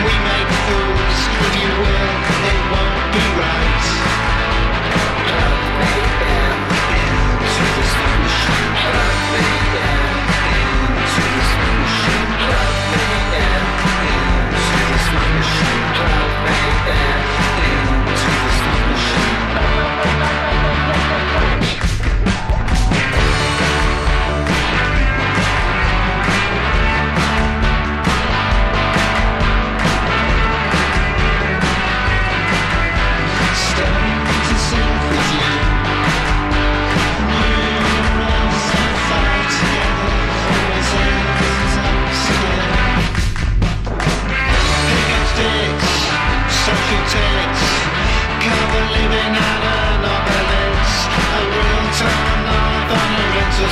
we 0.06 0.14
make 0.30 0.52
fools. 0.66 1.20
If 1.48 1.54
you 1.62 1.72
will, 1.82 2.16
it 2.50 2.60
won't 2.72 3.06
be 3.14 3.26
right. 3.42 3.86
Into 7.42 7.66
this 7.76 7.94
machine, 8.08 8.74
me 9.34 9.46
into 10.56 11.24
this 11.36 11.52
machine, 11.62 12.32
me 12.92 13.06
into 13.42 14.80
this 14.90 15.08
machine, 15.18 15.90
me 16.46 17.41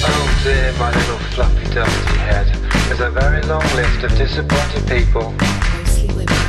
Oh 0.05 0.25
dear, 0.43 0.69
my 0.77 0.89
little 0.93 1.17
fluffy 1.33 1.65
dusty 1.73 2.17
head. 2.19 2.47
Is 2.91 2.99
a 2.99 3.09
very 3.09 3.41
long 3.43 3.65
list 3.75 4.03
of 4.03 4.15
disappointed 4.15 4.85
people 4.87 5.33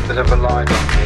that 0.08 0.16
have 0.18 0.30
relied 0.30 0.70
on 0.70 0.86
me. 0.94 1.04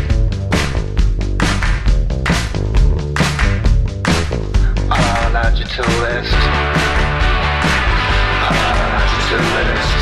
I 4.91 5.29
allowed 5.29 5.59
you 5.59 5.65
to 5.65 5.83
list. 6.03 6.35
I 8.43 8.53
allowed 8.73 9.11
you 9.17 9.23
to 9.31 9.43
list. 9.55 10.00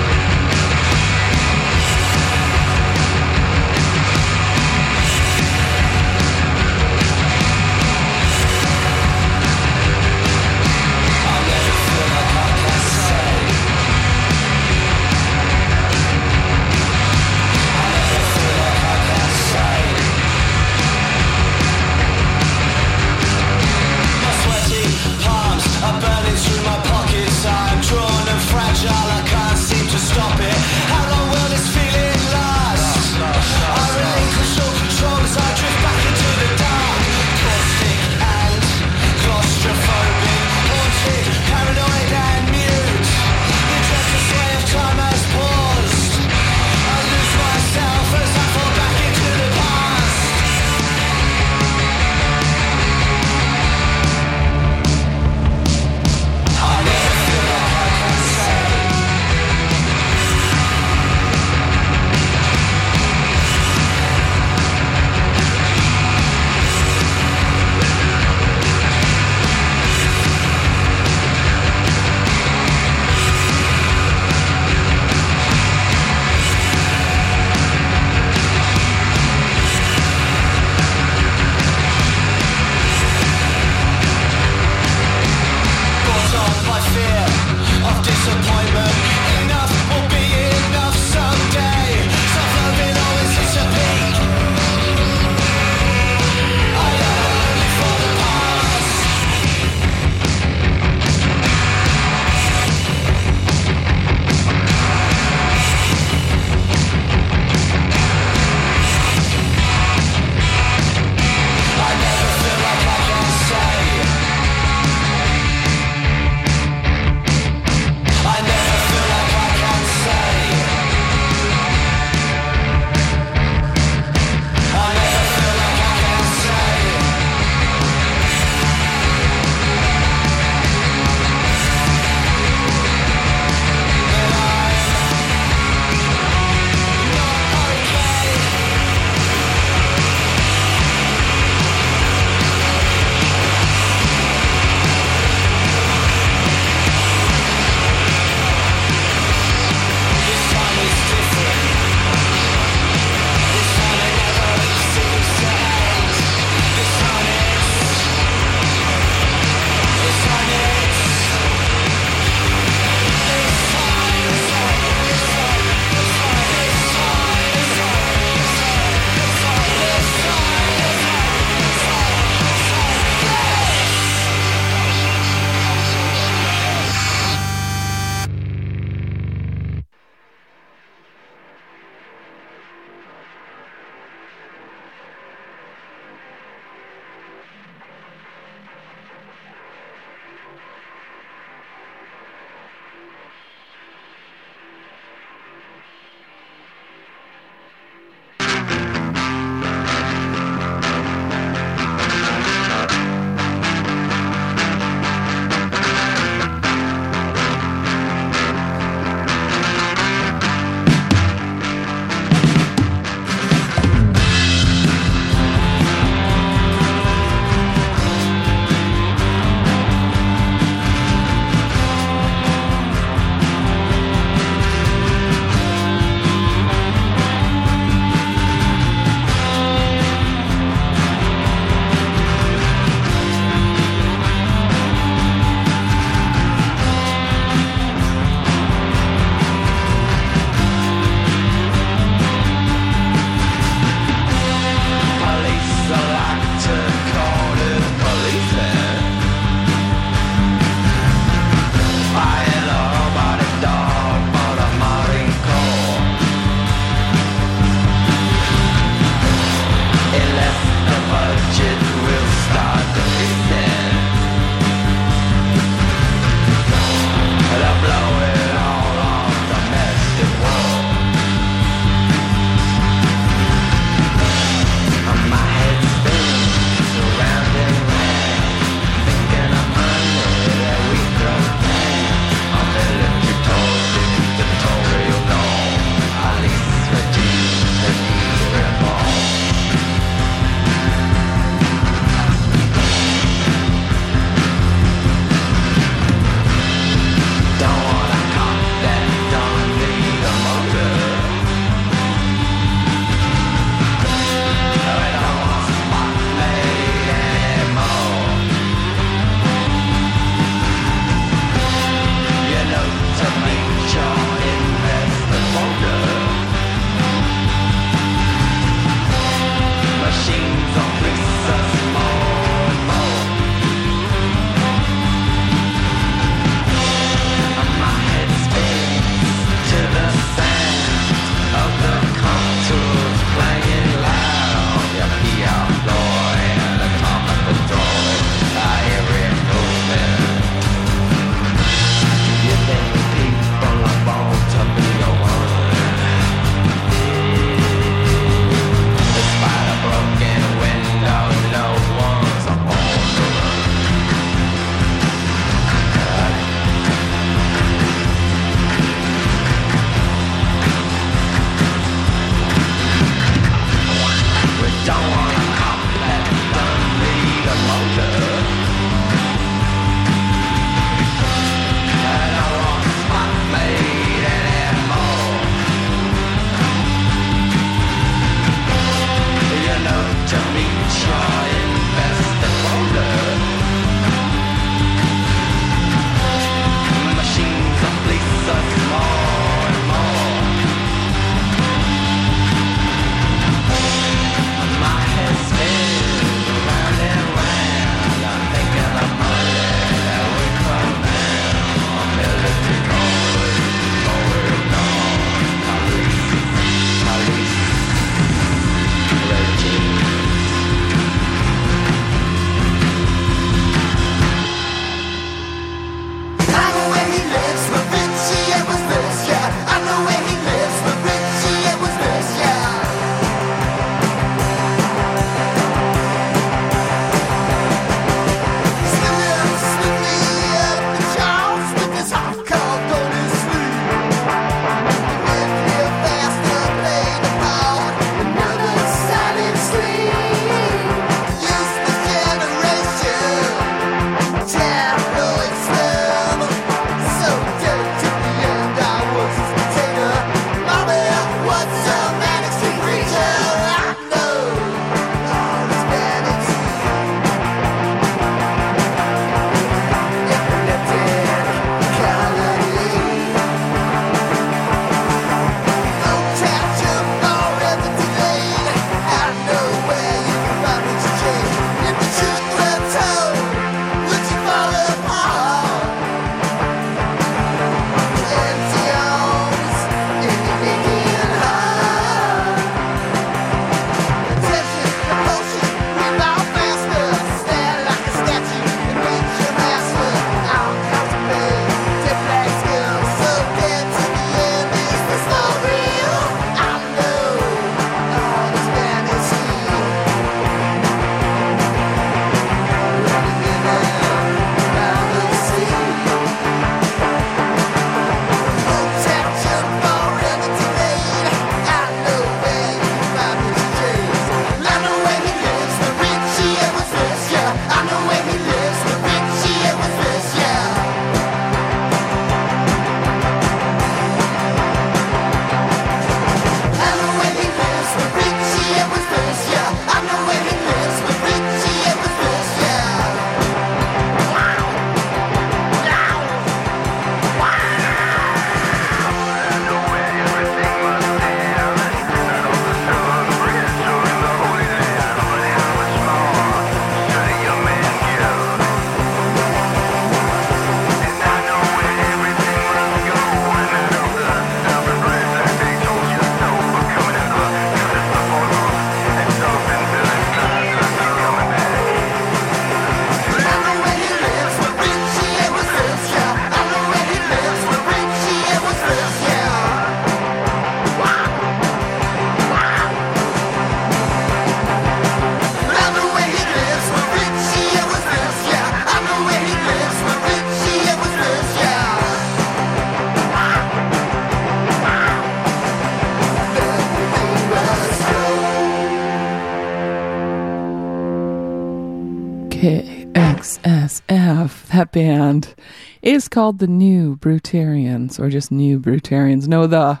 Band 594.92 595.54
is 596.02 596.28
called 596.28 596.58
the 596.58 596.66
New 596.66 597.16
Brutarians, 597.16 598.20
or 598.20 598.30
just 598.30 598.52
New 598.52 598.78
Brutarians. 598.78 599.48
No, 599.48 599.66
the. 599.66 600.00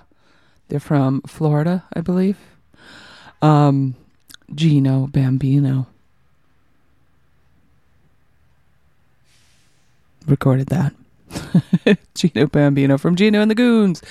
They're 0.68 0.80
from 0.80 1.20
Florida, 1.22 1.84
I 1.92 2.00
believe. 2.00 2.38
Um, 3.42 3.94
Gino 4.54 5.06
Bambino 5.06 5.86
recorded 10.26 10.68
that. 10.68 10.94
Gino 12.14 12.46
Bambino 12.46 12.98
from 12.98 13.16
Gino 13.16 13.40
and 13.40 13.50
the 13.50 13.54
Goons. 13.54 14.02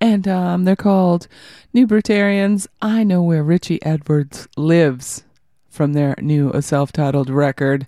And 0.00 0.26
um, 0.26 0.64
they're 0.64 0.76
called 0.76 1.28
New 1.72 1.86
Brutarians. 1.86 2.66
I 2.80 3.04
know 3.04 3.22
where 3.22 3.42
Richie 3.42 3.82
Edwards 3.82 4.48
lives 4.56 5.24
from 5.68 5.92
their 5.92 6.14
new 6.20 6.60
self 6.60 6.92
titled 6.92 7.30
record. 7.30 7.86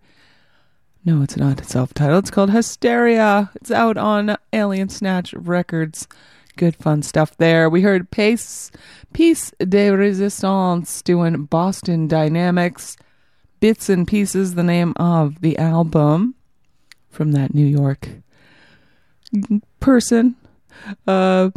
No, 1.04 1.22
it's 1.22 1.36
not 1.36 1.60
It's 1.60 1.70
self 1.70 1.94
titled. 1.94 2.24
It's 2.24 2.30
called 2.30 2.50
Hysteria. 2.50 3.50
It's 3.54 3.70
out 3.70 3.96
on 3.96 4.36
Alien 4.52 4.90
Snatch 4.90 5.32
Records. 5.32 6.06
Good 6.56 6.76
fun 6.76 7.02
stuff 7.02 7.36
there. 7.38 7.70
We 7.70 7.80
heard 7.80 8.10
Pace, 8.10 8.70
Peace 9.14 9.50
De 9.58 9.88
Résistance 9.88 11.02
doing 11.02 11.44
Boston 11.44 12.06
Dynamics. 12.06 12.96
Bits 13.60 13.88
and 13.88 14.06
Pieces, 14.06 14.54
the 14.54 14.62
name 14.62 14.94
of 14.96 15.40
the 15.40 15.56
album 15.58 16.34
from 17.10 17.32
that 17.32 17.54
New 17.54 17.66
York 17.66 18.08
person. 19.80 20.36
Uh, 21.06 21.50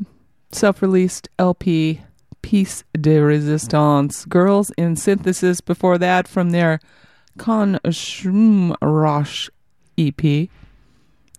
self 0.51 0.81
released 0.81 1.29
LP, 1.37 2.01
Peace 2.41 2.83
De 2.93 3.17
Résistance. 3.17 4.27
Girls 4.27 4.71
in 4.77 4.95
Synthesis 4.95 5.59
before 5.59 5.97
that 5.97 6.27
from 6.27 6.51
their 6.51 6.79
Con 7.37 7.79
Shroom 7.85 8.75
Rosh 8.81 9.49
EP. 9.97 10.49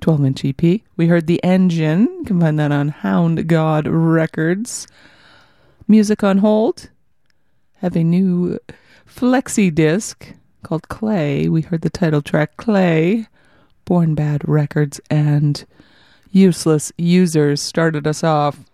12 0.01 0.25
inch 0.25 0.45
EP. 0.45 0.81
We 0.97 1.07
heard 1.07 1.27
The 1.27 1.43
Engine. 1.45 2.09
You 2.19 2.25
can 2.25 2.41
find 2.41 2.59
that 2.59 2.73
on 2.73 2.89
Hound 2.89 3.47
Gawd 3.47 3.87
Records. 3.87 4.87
Music 5.87 6.25
on 6.25 6.39
Hold 6.39 6.91
have 7.77 7.97
a 7.97 8.03
new 8.03 8.59
flexi 9.07 9.75
disc 9.75 10.33
called 10.63 10.89
Clay. 10.89 11.49
We 11.49 11.61
heard 11.61 11.83
the 11.83 11.91
title 11.91 12.23
track 12.23 12.57
Clay. 12.57 13.27
Born 13.85 14.15
Bad 14.15 14.49
Records 14.49 14.99
and 15.11 15.67
Useless 16.31 16.91
Users 16.97 17.61
started 17.61 18.07
us 18.07 18.25
off 18.25 18.65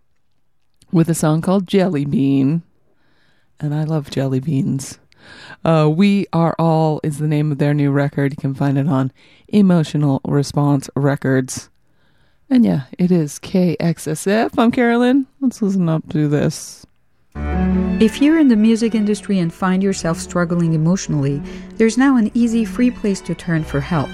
with 0.92 1.10
a 1.10 1.14
song 1.14 1.42
called 1.42 1.66
Jelly 1.66 2.04
Bean. 2.04 2.62
And 3.58 3.74
I 3.74 3.82
love 3.82 4.10
jelly 4.10 4.38
beans. 4.38 4.99
Uh, 5.64 5.90
we 5.92 6.26
Are 6.32 6.54
All 6.58 7.00
is 7.02 7.18
the 7.18 7.28
name 7.28 7.52
of 7.52 7.58
their 7.58 7.74
new 7.74 7.90
record. 7.90 8.32
You 8.32 8.36
can 8.36 8.54
find 8.54 8.78
it 8.78 8.88
on 8.88 9.12
Emotional 9.48 10.20
Response 10.24 10.88
Records. 10.96 11.68
And 12.48 12.64
yeah, 12.64 12.82
it 12.98 13.12
is 13.12 13.38
KXSF. 13.38 14.58
I'm 14.58 14.70
Carolyn. 14.70 15.26
Let's 15.40 15.62
listen 15.62 15.88
up 15.88 16.08
to 16.10 16.28
this. 16.28 16.84
If 18.00 18.22
you're 18.22 18.38
in 18.38 18.48
the 18.48 18.56
music 18.56 18.94
industry 18.94 19.38
and 19.38 19.52
find 19.52 19.82
yourself 19.82 20.18
struggling 20.18 20.72
emotionally, 20.72 21.40
there's 21.74 21.98
now 21.98 22.16
an 22.16 22.30
easy, 22.34 22.64
free 22.64 22.90
place 22.90 23.20
to 23.20 23.34
turn 23.34 23.62
for 23.62 23.80
help. 23.80 24.08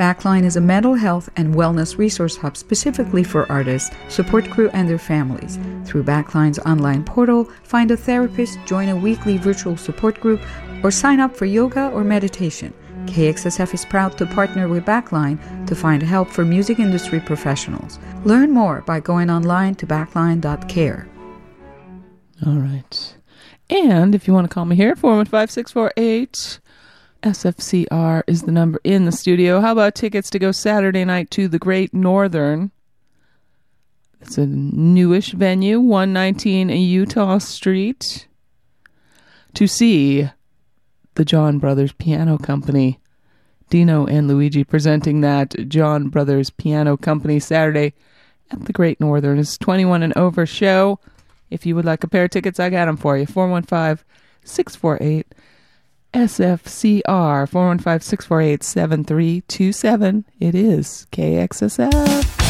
Backline 0.00 0.44
is 0.44 0.56
a 0.56 0.62
mental 0.62 0.94
health 0.94 1.28
and 1.36 1.54
wellness 1.54 1.98
resource 1.98 2.34
hub 2.34 2.56
specifically 2.56 3.22
for 3.22 3.44
artists, 3.52 3.94
support 4.08 4.48
crew, 4.48 4.70
and 4.72 4.88
their 4.88 4.98
families. 4.98 5.58
Through 5.84 6.04
Backline's 6.04 6.58
online 6.60 7.04
portal, 7.04 7.44
find 7.64 7.90
a 7.90 7.98
therapist, 7.98 8.58
join 8.64 8.88
a 8.88 8.96
weekly 8.96 9.36
virtual 9.36 9.76
support 9.76 10.18
group, 10.18 10.40
or 10.82 10.90
sign 10.90 11.20
up 11.20 11.36
for 11.36 11.44
yoga 11.44 11.90
or 11.90 12.02
meditation. 12.02 12.72
KXSF 13.04 13.74
is 13.74 13.84
proud 13.84 14.16
to 14.16 14.24
partner 14.24 14.68
with 14.68 14.86
Backline 14.86 15.66
to 15.66 15.74
find 15.74 16.02
help 16.02 16.30
for 16.30 16.46
music 16.46 16.78
industry 16.78 17.20
professionals. 17.20 17.98
Learn 18.24 18.52
more 18.52 18.80
by 18.80 19.00
going 19.00 19.28
online 19.28 19.74
to 19.74 19.86
backline.care. 19.86 21.06
All 22.46 22.54
right. 22.54 23.16
And 23.68 24.14
if 24.14 24.26
you 24.26 24.32
want 24.32 24.48
to 24.48 24.54
call 24.54 24.64
me 24.64 24.76
here, 24.76 24.96
415 24.96 25.48
648 25.48 26.59
SFCR 27.22 28.22
is 28.26 28.42
the 28.42 28.52
number 28.52 28.80
in 28.84 29.04
the 29.04 29.12
studio. 29.12 29.60
How 29.60 29.72
about 29.72 29.94
tickets 29.94 30.30
to 30.30 30.38
go 30.38 30.52
Saturday 30.52 31.04
night 31.04 31.30
to 31.32 31.48
the 31.48 31.58
Great 31.58 31.92
Northern? 31.92 32.70
It's 34.20 34.38
a 34.38 34.46
newish 34.46 35.32
venue, 35.32 35.80
119 35.80 36.68
Utah 36.68 37.38
Street, 37.38 38.26
to 39.54 39.66
see 39.66 40.28
the 41.14 41.24
John 41.24 41.58
Brothers 41.58 41.92
Piano 41.92 42.38
Company. 42.38 43.00
Dino 43.68 44.04
and 44.06 44.26
Luigi 44.26 44.64
presenting 44.64 45.20
that 45.20 45.68
John 45.68 46.08
Brothers 46.08 46.50
Piano 46.50 46.96
Company 46.96 47.38
Saturday 47.38 47.94
at 48.50 48.64
the 48.64 48.72
Great 48.72 49.00
Northern. 49.00 49.38
It's 49.38 49.56
21 49.56 50.02
and 50.02 50.16
over 50.16 50.44
show. 50.44 50.98
If 51.50 51.66
you 51.66 51.76
would 51.76 51.84
like 51.84 52.02
a 52.02 52.08
pair 52.08 52.24
of 52.24 52.30
tickets, 52.30 52.58
I 52.58 52.68
got 52.70 52.86
them 52.86 52.96
for 52.96 53.16
you. 53.16 53.26
415 53.26 54.04
648 54.44 55.26
SFCR 56.12 57.48
415 57.48 58.00
648 58.00 58.62
7327. 58.62 60.24
It 60.40 60.54
is 60.54 61.06
KXSF. 61.12 62.49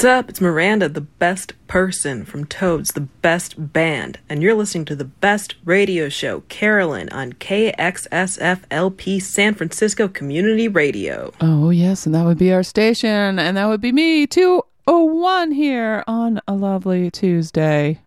What's 0.00 0.06
up? 0.06 0.30
It's 0.30 0.40
Miranda, 0.40 0.88
the 0.88 1.02
best 1.02 1.52
person 1.66 2.24
from 2.24 2.46
Toads, 2.46 2.92
the 2.92 3.02
best 3.02 3.74
band, 3.74 4.18
and 4.30 4.42
you're 4.42 4.54
listening 4.54 4.86
to 4.86 4.96
the 4.96 5.04
best 5.04 5.56
radio 5.62 6.08
show, 6.08 6.40
Carolyn, 6.48 7.10
on 7.10 7.34
KXSFLP 7.34 9.20
San 9.20 9.52
Francisco 9.52 10.08
Community 10.08 10.68
Radio. 10.68 11.34
Oh, 11.42 11.68
yes, 11.68 12.06
and 12.06 12.14
that 12.14 12.24
would 12.24 12.38
be 12.38 12.50
our 12.50 12.62
station, 12.62 13.38
and 13.38 13.58
that 13.58 13.66
would 13.66 13.82
be 13.82 13.92
me, 13.92 14.26
201 14.26 15.52
here 15.52 16.02
on 16.06 16.40
a 16.48 16.54
lovely 16.54 17.10
Tuesday. 17.10 18.00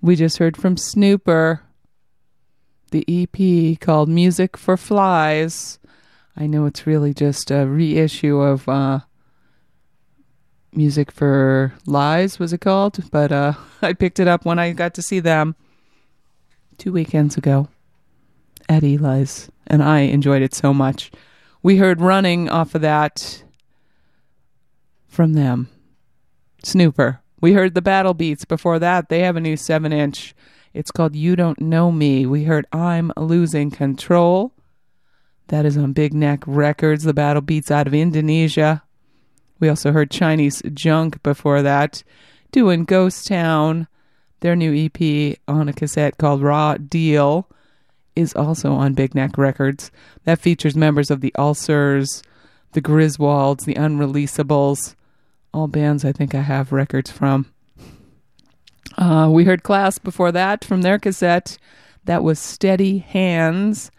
We 0.00 0.16
just 0.16 0.38
heard 0.38 0.56
from 0.56 0.76
Snõõper, 0.76 1.60
the 2.90 3.04
EP 3.06 3.78
called 3.78 4.08
Music 4.08 4.56
for 4.56 4.78
Flies. 4.78 5.78
I 6.38 6.46
know 6.46 6.64
it's 6.64 6.86
really 6.86 7.12
just 7.12 7.50
a 7.50 7.66
reissue 7.66 8.40
of 8.40 8.66
uh, 8.66 9.00
Music 10.76 11.10
for 11.10 11.72
Lies, 11.86 12.38
was 12.38 12.52
it 12.52 12.60
called? 12.60 13.10
But 13.10 13.32
uh, 13.32 13.54
I 13.82 13.92
picked 13.92 14.20
it 14.20 14.28
up 14.28 14.44
when 14.44 14.58
I 14.58 14.72
got 14.72 14.94
to 14.94 15.02
see 15.02 15.20
them 15.20 15.56
two 16.78 16.92
weekends 16.92 17.36
ago 17.36 17.68
at 18.68 18.82
Eli's, 18.82 19.50
and 19.66 19.82
I 19.82 20.00
enjoyed 20.00 20.42
it 20.42 20.54
so 20.54 20.74
much. 20.74 21.10
We 21.62 21.78
heard 21.78 22.00
Running 22.00 22.48
off 22.48 22.74
of 22.74 22.82
that 22.82 23.42
from 25.08 25.32
them. 25.32 25.68
Snõõper. 26.62 27.20
We 27.40 27.52
heard 27.52 27.74
the 27.74 27.82
Battlebeats 27.82 28.46
before 28.46 28.78
that. 28.78 29.08
They 29.08 29.20
have 29.20 29.36
a 29.36 29.40
new 29.40 29.56
7 29.56 29.92
inch. 29.92 30.34
It's 30.74 30.90
called 30.90 31.16
You 31.16 31.36
Don't 31.36 31.60
Know 31.60 31.90
Me. 31.90 32.26
We 32.26 32.44
heard 32.44 32.66
I'm 32.72 33.12
Losing 33.16 33.70
Control. 33.70 34.52
That 35.48 35.64
is 35.64 35.76
on 35.76 35.92
Big 35.92 36.12
Neck 36.12 36.42
Records, 36.46 37.04
the 37.04 37.14
Battlebeats 37.14 37.70
out 37.70 37.86
of 37.86 37.94
Indonesia. 37.94 38.82
We 39.58 39.68
also 39.68 39.92
heard 39.92 40.10
Chinese 40.10 40.62
Junk 40.74 41.22
before 41.22 41.62
that, 41.62 42.02
doing 42.52 42.84
Ghost 42.84 43.26
Town. 43.26 43.88
Their 44.40 44.54
new 44.54 44.74
EP 44.74 45.38
on 45.48 45.68
a 45.68 45.72
cassette 45.72 46.18
called 46.18 46.42
Raw 46.42 46.76
Deal 46.76 47.48
is 48.14 48.34
also 48.34 48.72
on 48.72 48.94
Big 48.94 49.14
Neck 49.14 49.38
Records. 49.38 49.90
That 50.24 50.40
features 50.40 50.76
members 50.76 51.10
of 51.10 51.20
the 51.20 51.34
Ulcers, 51.38 52.22
the 52.72 52.82
Griswolds, 52.82 53.64
the 53.64 53.74
Unreleasables, 53.74 54.94
all 55.52 55.68
bands 55.68 56.04
I 56.04 56.12
think 56.12 56.34
I 56.34 56.42
have 56.42 56.72
records 56.72 57.10
from. 57.10 57.52
Uh, 58.98 59.28
we 59.30 59.44
heard 59.44 59.62
Class 59.62 59.98
before 59.98 60.32
that 60.32 60.64
from 60.64 60.82
their 60.82 60.98
cassette. 60.98 61.58
That 62.04 62.22
was 62.22 62.38
Steady 62.38 62.98
Hands. 62.98 63.90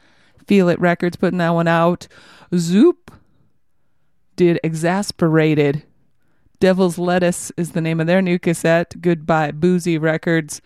Feel 0.47 0.69
It 0.69 0.79
Records 0.79 1.17
putting 1.17 1.39
that 1.39 1.49
one 1.49 1.67
out. 1.67 2.07
ZHOOP 2.53 3.11
did 4.37 4.59
Exasperated. 4.63 5.83
Devil's 6.61 6.97
Lettuce 6.97 7.51
is 7.57 7.71
the 7.71 7.81
name 7.81 7.99
of 7.99 8.07
their 8.07 8.21
new 8.21 8.39
cassette. 8.39 9.01
Goodbye 9.01 9.51
Boozy 9.51 9.97
Records. 9.97 10.61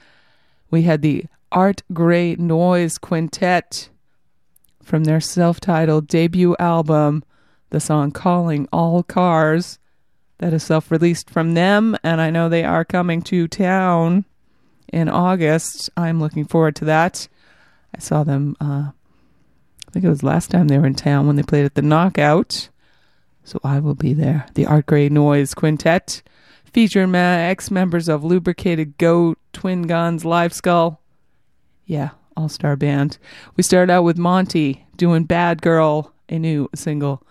We 0.70 0.84
had 0.84 1.02
the 1.02 1.26
Art 1.52 1.82
Gray 1.92 2.36
Noizz 2.36 3.02
Quintet 3.02 3.90
from 4.84 5.06
their 5.06 5.20
self 5.20 5.60
titled 5.60 6.08
debut 6.08 6.56
album, 6.60 7.24
the 7.72 7.80
song 7.80 8.12
Calling 8.12 8.68
All 8.72 9.04
Cars. 9.04 9.80
That 10.38 10.54
is 10.54 10.64
self 10.64 10.92
released 10.92 11.30
from 11.30 11.54
them, 11.54 11.98
and 12.04 12.22
I 12.22 12.30
know 12.30 12.48
they 12.48 12.64
are 12.64 12.86
coming 12.86 13.22
to 13.24 13.48
town 13.48 14.26
in 14.92 15.10
August. 15.10 15.90
I'm 15.96 16.20
looking 16.20 16.46
forward 16.46 16.76
to 16.78 16.86
that. 16.86 17.28
I 17.96 18.00
saw 18.00 18.24
them, 18.24 18.56
uh, 18.62 18.92
I 19.88 19.92
think 19.92 20.06
it 20.06 20.10
was 20.10 20.24
last 20.24 20.52
time 20.52 20.68
they 20.68 20.78
were 20.78 20.88
in 20.88 20.96
town 20.96 21.28
when 21.28 21.36
they 21.36 21.44
played 21.44 21.66
at 21.66 21.76
the 21.76 21.82
Knockout. 21.82 22.70
So 23.52 23.60
I 23.66 23.80
will 23.80 23.96
be 23.96 24.14
there. 24.14 24.46
The 24.54 24.66
Art 24.66 24.86
Gray 24.86 25.10
Noizz 25.10 25.54
Quintet, 25.54 26.22
featuring 26.64 27.14
ex 27.14 27.70
members 27.70 28.08
of 28.08 28.24
Lubricated 28.24 28.98
Goat, 28.98 29.38
Twin 29.52 29.82
Guns, 29.82 30.24
Live 30.24 30.54
Skull. 30.54 31.02
Yeah, 31.86 32.12
all 32.38 32.48
star 32.48 32.78
band. 32.78 33.18
We 33.58 33.64
started 33.64 33.92
out 33.92 34.04
with 34.04 34.18
Monte 34.18 34.86
doing 34.96 35.26
Bad 35.26 35.62
Girl, 35.62 36.14
a 36.30 36.40
new 36.40 36.70
single 36.74 37.24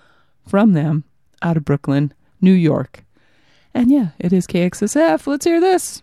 from 0.47 0.75
them 0.75 1.05
out 1.41 1.57
of 1.57 1.65
Brooklyn, 1.65 2.13
New 2.43 2.53
York. 2.53 3.03
And 3.73 3.91
yeah, 3.91 4.09
it 4.19 4.35
is 4.35 4.47
KXSF. 4.47 5.27
Let's 5.27 5.47
hear 5.47 5.59
this. 5.59 6.03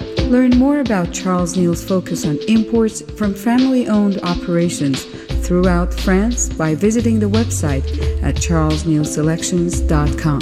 Learn 0.31 0.57
more 0.57 0.79
about 0.79 1.11
Charles 1.11 1.57
Neal's 1.57 1.83
focus 1.83 2.25
on 2.25 2.37
imports 2.47 3.01
from 3.17 3.33
family 3.33 3.89
owned 3.89 4.21
operations 4.23 5.03
throughout 5.45 5.93
France 5.93 6.47
by 6.47 6.73
visiting 6.73 7.19
the 7.19 7.25
website 7.25 7.83
at 8.23 8.35
charlesnealselections.com. 8.35 10.39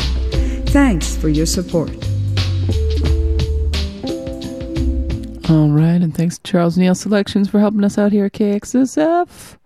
Thanks 0.67 1.17
for 1.17 1.29
your 1.29 1.47
support. 1.47 1.89
All 5.49 5.71
right, 5.71 5.99
and 5.99 6.15
thanks 6.15 6.37
to 6.37 6.43
Charles 6.43 6.77
Neal 6.77 6.93
Selections 6.93 7.49
for 7.49 7.59
helping 7.59 7.83
us 7.83 7.97
out 7.97 8.11
here 8.11 8.25
at 8.25 8.33
KXSF. 8.33 9.57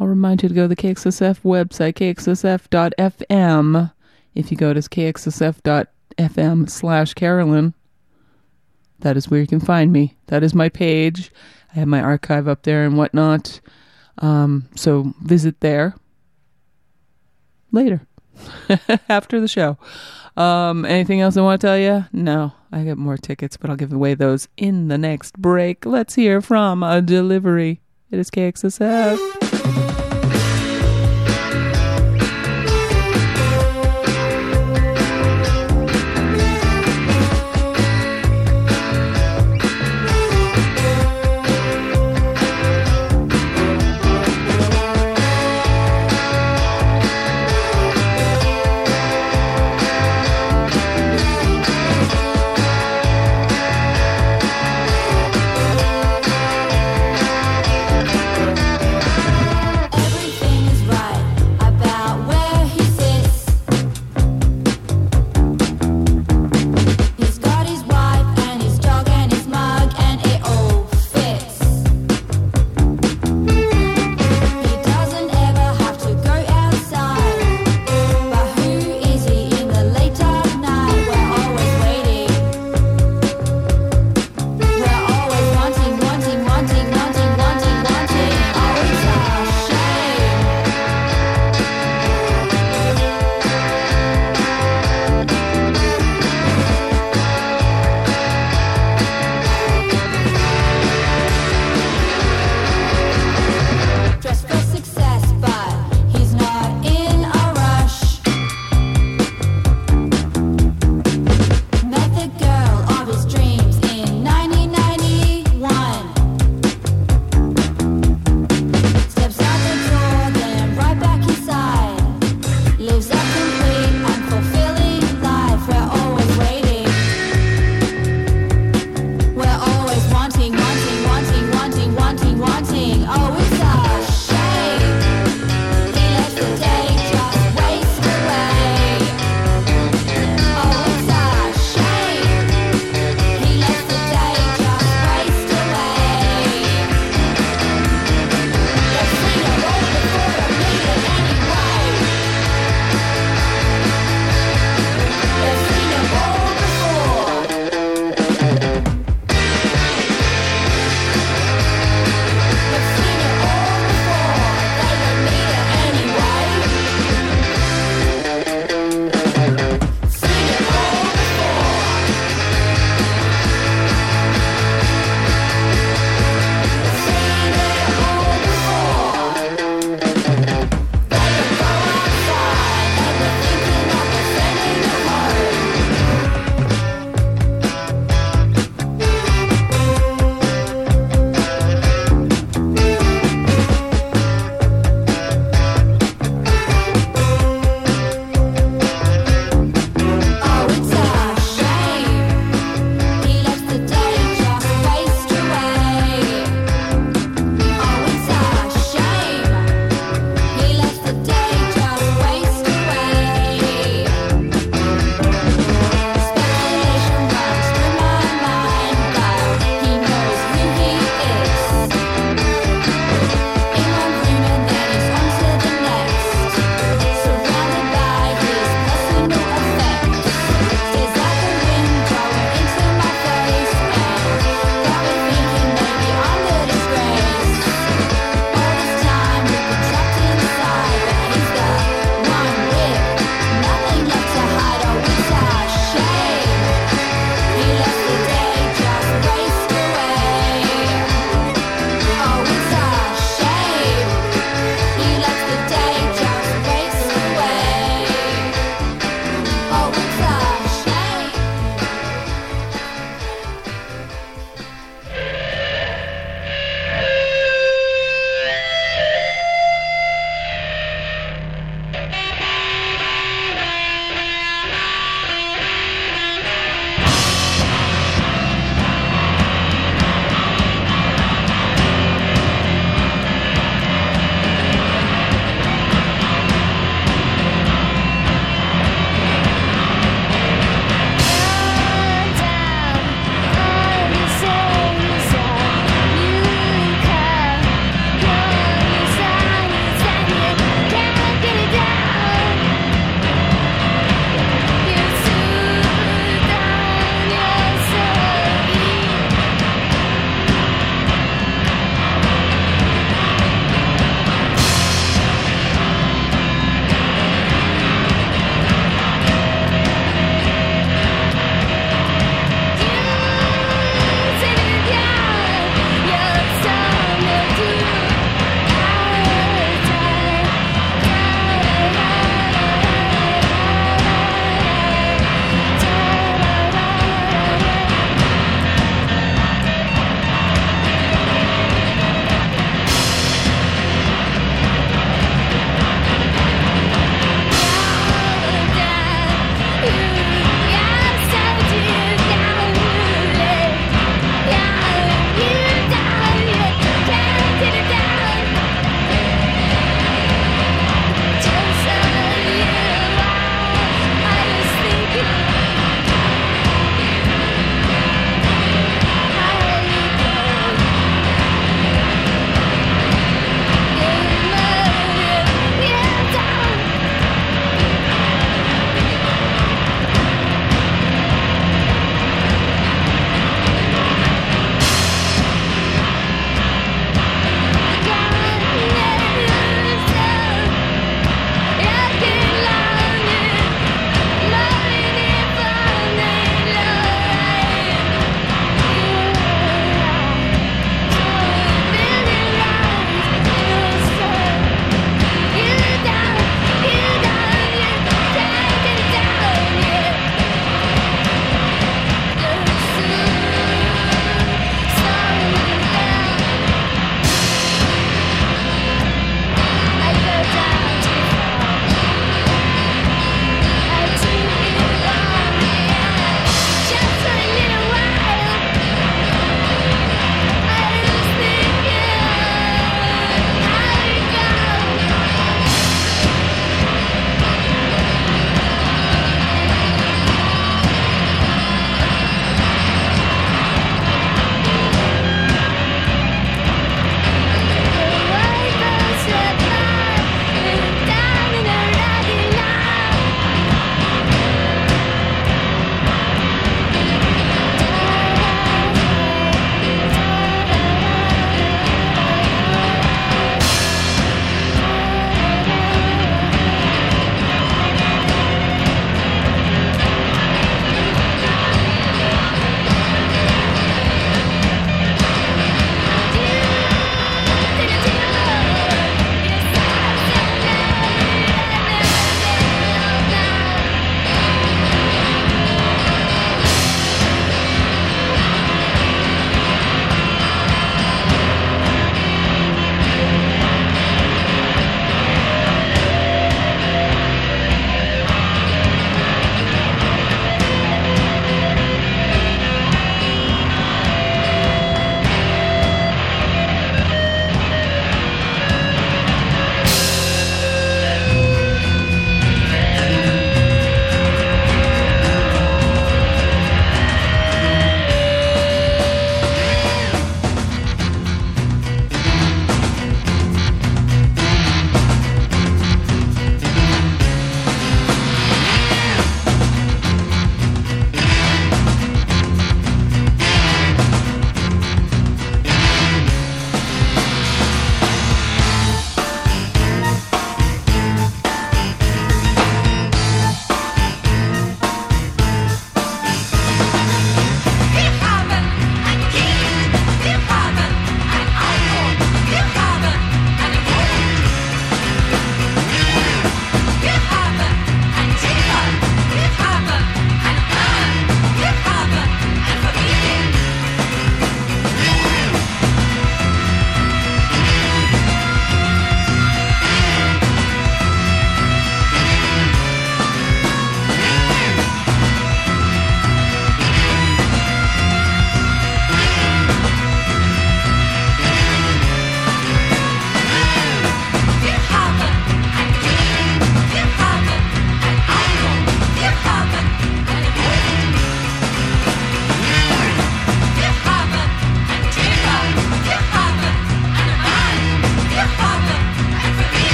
I'll 0.00 0.08
remind 0.08 0.42
you 0.42 0.48
to 0.48 0.54
go 0.56 0.62
to 0.62 0.68
the 0.68 0.74
KXSF 0.74 1.42
website, 1.42 1.94
kxsf.fm. 1.94 3.92
If 4.34 4.50
you 4.50 4.56
go 4.56 4.74
to 4.74 4.80
kxsf.fm 4.80 6.68
slash 6.68 7.14
Carolyn, 7.14 7.74
that 9.00 9.16
is 9.16 9.30
where 9.30 9.40
you 9.40 9.46
can 9.46 9.60
find 9.60 9.92
me. 9.92 10.16
That 10.26 10.42
is 10.42 10.54
my 10.54 10.68
page. 10.68 11.30
I 11.74 11.80
have 11.80 11.88
my 11.88 12.00
archive 12.00 12.48
up 12.48 12.62
there 12.62 12.84
and 12.84 12.96
whatnot. 12.96 13.60
Um, 14.18 14.68
so 14.74 15.14
visit 15.22 15.60
there 15.60 15.94
later 17.72 18.02
after 19.08 19.40
the 19.40 19.48
show. 19.48 19.78
Um, 20.36 20.84
anything 20.84 21.20
else 21.20 21.36
I 21.36 21.42
want 21.42 21.60
to 21.60 21.66
tell 21.66 21.78
you? 21.78 22.06
No, 22.12 22.52
I 22.72 22.84
got 22.84 22.98
more 22.98 23.16
tickets, 23.16 23.56
but 23.56 23.70
I'll 23.70 23.76
give 23.76 23.92
away 23.92 24.14
those 24.14 24.48
in 24.56 24.88
the 24.88 24.98
next 24.98 25.38
break. 25.38 25.84
Let's 25.84 26.14
hear 26.14 26.40
from 26.40 26.82
a 26.82 27.02
delivery. 27.02 27.80
It 28.10 28.18
is 28.18 28.30
KXSF. 28.30 29.49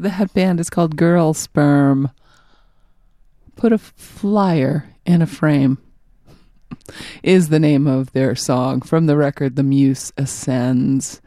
That 0.00 0.32
band 0.32 0.60
is 0.60 0.70
called 0.70 0.96
Girlsperm. 0.96 2.12
Put 3.56 3.72
a 3.72 3.78
flyer 3.78 4.86
in 5.04 5.20
a 5.20 5.26
frame 5.26 5.76
is 7.22 7.50
the 7.50 7.58
name 7.58 7.86
of 7.86 8.12
their 8.12 8.34
song 8.34 8.80
from 8.80 9.06
the 9.06 9.16
record 9.16 9.56
The 9.56 9.62
Muse 9.62 10.12
Ascends. 10.16 11.20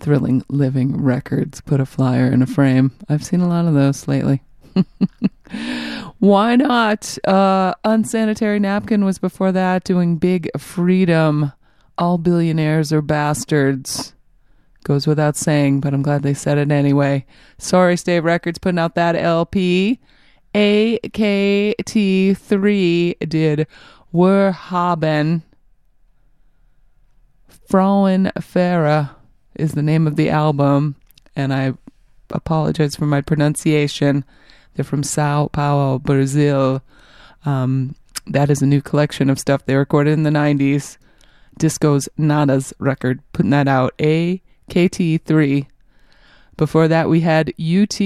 Thrilling 0.00 0.42
Living 0.48 1.02
Records. 1.02 1.60
Put 1.60 1.80
a 1.80 1.86
flyer 1.86 2.26
in 2.26 2.42
a 2.42 2.46
frame. 2.46 2.92
I've 3.08 3.24
seen 3.24 3.40
a 3.40 3.48
lot 3.48 3.66
of 3.66 3.74
those 3.74 4.08
lately. 4.08 4.42
Why 6.18 6.56
not? 6.56 7.16
Uh, 7.26 7.74
Unsanitary 7.84 8.58
Napkin 8.58 9.04
was 9.04 9.18
before 9.18 9.52
that 9.52 9.84
doing 9.84 10.16
Big 10.16 10.48
Freedom. 10.58 11.52
All 11.96 12.18
billionaires 12.18 12.92
are 12.92 13.02
bastards. 13.02 14.13
Goes 14.84 15.06
without 15.06 15.36
saying, 15.36 15.80
but 15.80 15.92
I'm 15.94 16.02
glad 16.02 16.22
they 16.22 16.34
said 16.34 16.58
it 16.58 16.70
anyway. 16.70 17.24
Sorry 17.58 17.96
State 17.96 18.20
Records 18.20 18.58
putting 18.58 18.78
out 18.78 18.94
that 18.94 19.16
LP. 19.16 19.98
AKT3 20.54 21.68
did 23.28 23.66
Were 24.12 24.52
Haben. 24.52 25.42
Frauen 27.68 28.30
Farah 28.38 29.10
is 29.54 29.72
the 29.72 29.82
name 29.82 30.06
of 30.06 30.16
the 30.16 30.30
album, 30.30 30.96
and 31.34 31.52
I 31.52 31.72
apologize 32.30 32.94
for 32.94 33.06
my 33.06 33.20
pronunciation. 33.22 34.24
They're 34.74 34.84
from 34.84 35.02
Sao 35.02 35.48
Paulo, 35.48 35.98
Brazil. 35.98 36.82
Um, 37.46 37.94
that 38.26 38.50
is 38.50 38.62
a 38.62 38.66
new 38.66 38.82
collection 38.82 39.30
of 39.30 39.38
stuff 39.38 39.64
they 39.64 39.76
recorded 39.76 40.12
in 40.12 40.24
the 40.24 40.30
90s. 40.30 40.98
Disco's 41.58 42.08
Nada's 42.16 42.74
record, 42.78 43.20
putting 43.32 43.50
that 43.50 43.68
out. 43.68 43.94
AKT3. 44.68 45.66
Before 46.56 46.88
that, 46.88 47.08
we 47.08 47.20
had 47.20 47.52
UT, 47.58 48.00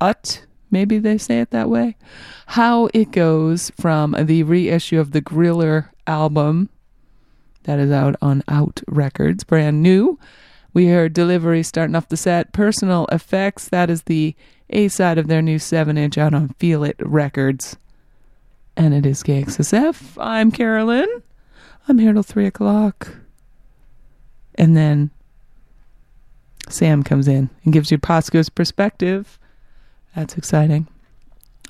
UT, 0.00 0.46
maybe 0.70 0.98
they 0.98 1.18
say 1.18 1.40
it 1.40 1.50
that 1.50 1.68
way. 1.68 1.96
How 2.46 2.88
It 2.94 3.10
Goes 3.12 3.70
from 3.78 4.16
the 4.18 4.42
reissue 4.42 4.98
of 4.98 5.12
the 5.12 5.22
Griller 5.22 5.90
album. 6.06 6.70
That 7.64 7.78
is 7.78 7.90
out 7.90 8.16
on 8.22 8.42
Out 8.48 8.82
Records, 8.88 9.44
brand 9.44 9.82
new. 9.82 10.18
We 10.72 10.86
heard 10.86 11.12
Delivery 11.12 11.62
starting 11.62 11.96
off 11.96 12.08
the 12.08 12.16
set. 12.16 12.52
Personal 12.52 13.06
Effects, 13.12 13.68
that 13.68 13.90
is 13.90 14.02
the 14.02 14.34
A 14.70 14.88
side 14.88 15.18
of 15.18 15.26
their 15.26 15.42
new 15.42 15.58
7 15.58 15.98
inch 15.98 16.16
out 16.16 16.34
on 16.34 16.50
Feel 16.58 16.84
It 16.84 16.96
Records. 17.00 17.76
And 18.76 18.94
it 18.94 19.04
is 19.04 19.22
KXSF. 19.22 20.16
I'm 20.18 20.50
Carolyn. 20.50 21.08
I'm 21.88 21.98
here 21.98 22.12
till 22.12 22.22
3 22.22 22.46
o'clock. 22.46 23.16
And 24.54 24.76
then 24.76 25.10
Sam 26.72 27.02
comes 27.02 27.28
in 27.28 27.50
and 27.64 27.72
gives 27.72 27.90
you 27.90 27.98
Pasco's 27.98 28.48
perspective. 28.48 29.38
That's 30.14 30.36
exciting. 30.36 30.88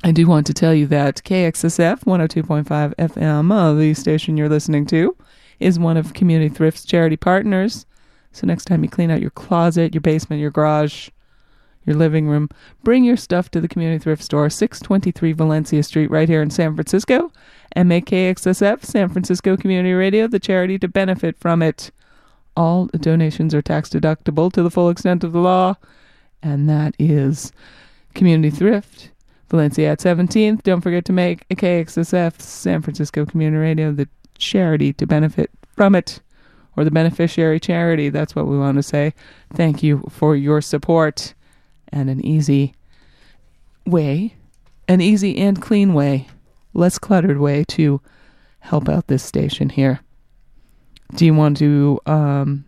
I 0.05 0.13
do 0.13 0.27
want 0.29 0.47
to 0.47 0.55
tell 0.55 0.73
you 0.73 0.87
that 0.87 1.23
KXSF 1.25 2.05
102.5 2.05 2.95
FM, 2.95 3.53
uh, 3.53 3.75
the 3.75 3.95
station 3.95 4.37
you're 4.37 4.49
listening 4.49 4.87
to, 4.87 5.17
is 5.59 5.79
one 5.79 5.97
of 5.97 6.15
Community 6.15 6.49
Thrift's 6.49 6.85
charity 6.85 7.17
partners. 7.17 7.85
So 8.31 8.47
next 8.47 8.67
time 8.67 8.85
you 8.85 8.91
clean 8.91 9.11
out 9.11 9.21
your 9.21 9.31
closet, 9.31 9.95
your 9.95 10.01
basement, 10.01 10.41
your 10.41 10.53
garage, 10.53 11.09
your 11.85 11.97
living 11.97 12.29
room, 12.29 12.49
bring 12.85 13.03
your 13.03 13.17
stuff 13.17 13.51
to 13.51 13.61
the 13.61 13.67
Community 13.67 13.99
Thrift 13.99 14.23
Store, 14.23 14.49
623 14.49 15.33
Valencia 15.33 15.83
Street, 15.83 16.11
right 16.11 16.29
here 16.29 16.43
in 16.43 16.51
San 16.51 16.75
Francisco, 16.75 17.33
and 17.73 17.89
make 17.89 18.07
KXSF, 18.07 18.85
San 18.85 19.09
Francisco 19.09 19.57
Community 19.57 19.95
Radio, 19.95 20.29
the 20.29 20.39
charity 20.39 20.79
to 20.79 20.87
benefit 20.87 21.37
from 21.39 21.63
it. 21.63 21.91
All 22.59 22.87
donations 22.87 23.55
are 23.55 23.63
tax 23.63 23.89
deductible 23.89 24.53
to 24.53 24.65
the 24.65 24.71
full 24.71 24.91
extent 24.91 25.23
of 25.23 25.31
the 25.31 25.39
law, 25.39 25.77
and 26.43 26.69
that 26.69 26.97
is 26.99 27.53
Community 28.15 28.51
Thrift, 28.51 29.13
Valencia 29.49 29.93
at 29.93 30.01
17th. 30.01 30.65
Don't 30.65 30.81
forget 30.81 31.05
to 31.05 31.13
make 31.13 31.47
KXSF, 31.51 32.41
San 32.41 32.83
Francisco 32.83 33.25
Community 33.25 33.61
Radio, 33.61 33.93
the 33.93 34.09
charity 34.39 34.93
to 34.95 35.07
benefit 35.07 35.51
from 35.77 35.95
it, 35.95 36.21
or 36.77 36.83
the 36.83 36.91
beneficiary 36.91 37.61
charity. 37.61 38.09
That's 38.09 38.35
what 38.35 38.49
we 38.49 38.59
want 38.59 38.77
to 38.77 38.83
say. 38.83 39.15
Thank 39.55 39.85
you 39.85 40.03
for 40.11 40.35
your 40.35 40.61
support 40.61 41.35
and 41.93 42.11
an 42.11 42.27
easy 42.27 42.75
way, 43.87 44.35
an 44.89 45.01
easy 45.01 45.39
and 45.39 45.63
clean 45.63 45.95
way, 45.95 46.27
less 46.75 46.99
cluttered 46.99 47.39
way 47.39 47.63
to 47.69 48.01
help 48.59 48.89
out 48.89 49.07
this 49.07 49.23
station 49.23 49.69
here. 49.69 50.01
Do 51.15 51.25
you 51.25 51.35
want 51.35 51.57
to 51.59 52.01
um 52.07 52.65